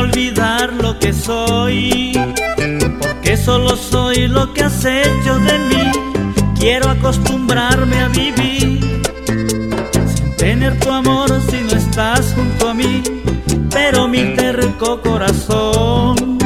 Olvidar 0.00 0.72
lo 0.72 0.98
que 0.98 1.12
soy, 1.12 2.12
porque 2.98 3.36
solo 3.36 3.76
soy 3.76 4.28
lo 4.28 4.52
que 4.52 4.64
has 4.64 4.84
hecho 4.84 5.38
de 5.38 5.58
mí. 5.58 5.92
Quiero 6.58 6.90
acostumbrarme 6.90 8.00
a 8.00 8.08
vivir 8.08 9.02
sin 10.14 10.36
tener 10.36 10.78
tu 10.80 10.90
amor 10.90 11.28
si 11.50 11.60
no 11.62 11.72
estás 11.72 12.32
junto 12.34 12.70
a 12.70 12.74
mí, 12.74 13.02
pero 13.70 14.08
mi 14.08 14.34
terco 14.34 15.00
corazón 15.00 16.38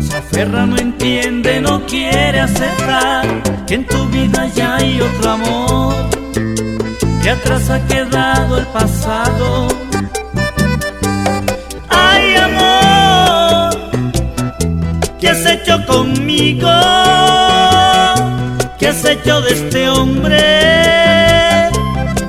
se 0.00 0.16
aferra, 0.16 0.66
no 0.66 0.76
entiende, 0.76 1.60
no 1.60 1.84
quiere 1.86 2.40
aceptar 2.40 3.26
que 3.66 3.74
en 3.74 3.86
tu 3.86 4.06
vida 4.08 4.50
ya 4.54 4.76
hay 4.76 5.00
otro 5.00 5.30
amor, 5.30 5.94
que 7.22 7.30
atrás 7.30 7.70
ha 7.70 7.86
quedado 7.86 8.58
el 8.58 8.66
pasado. 8.66 9.77
Conmigo? 15.88 16.70
¿Qué 18.78 18.88
has 18.88 19.04
hecho 19.04 19.40
de 19.40 19.52
este 19.52 19.88
hombre 19.88 20.38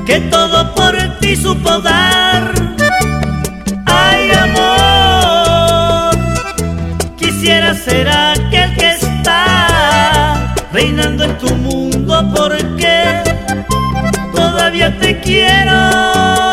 que 0.05 0.19
todo 0.31 0.73
por 0.73 0.95
ti 1.19 1.35
supo 1.35 1.79
dar? 1.79 2.53
Ay, 3.85 4.31
amor, 4.45 6.17
quisiera 7.17 7.75
ser 7.75 8.07
aquel 8.09 8.73
que 8.75 8.89
está 8.91 10.55
reinando 10.71 11.25
en 11.25 11.37
tu 11.37 11.53
mundo 11.55 12.31
porque 12.35 13.21
todavía 14.33 14.97
te 14.97 15.19
quiero. 15.19 16.48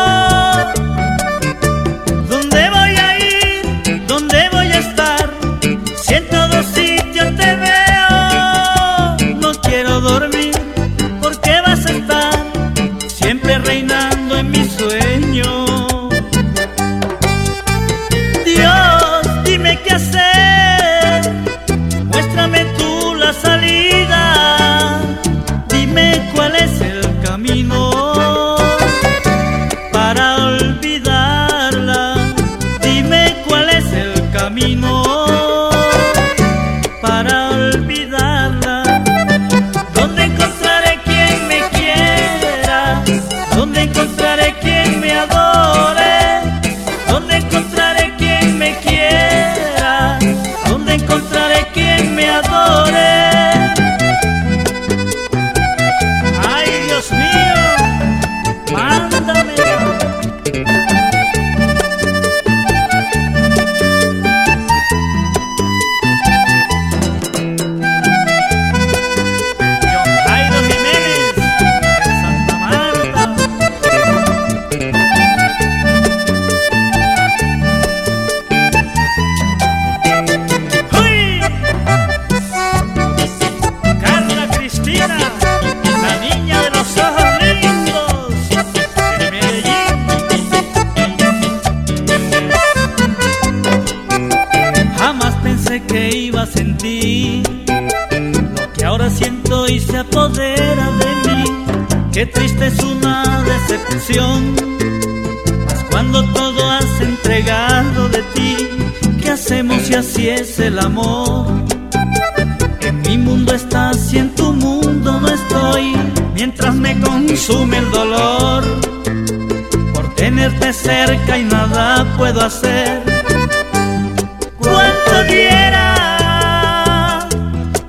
Diera 125.23 125.95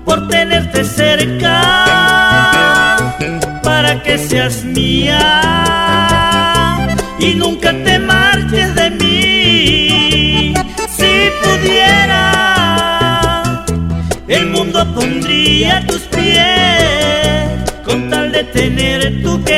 por 0.04 0.28
tenerte 0.28 0.84
cerca 0.84 1.60
para 3.62 4.02
que 4.02 4.18
seas 4.18 4.64
mía 4.64 5.18
y 7.18 7.34
nunca 7.34 7.72
te 7.84 7.98
marches 7.98 8.74
de 8.74 8.90
mí. 8.90 10.54
Si 10.96 11.30
pudiera, 11.42 12.24
el 14.26 14.46
mundo 14.46 14.86
pondría 14.94 15.86
tus 15.86 16.00
pies 16.02 17.48
con 17.84 18.08
tal 18.08 18.32
de 18.32 18.44
tener 18.44 19.22
tu 19.22 19.44
querer. 19.44 19.57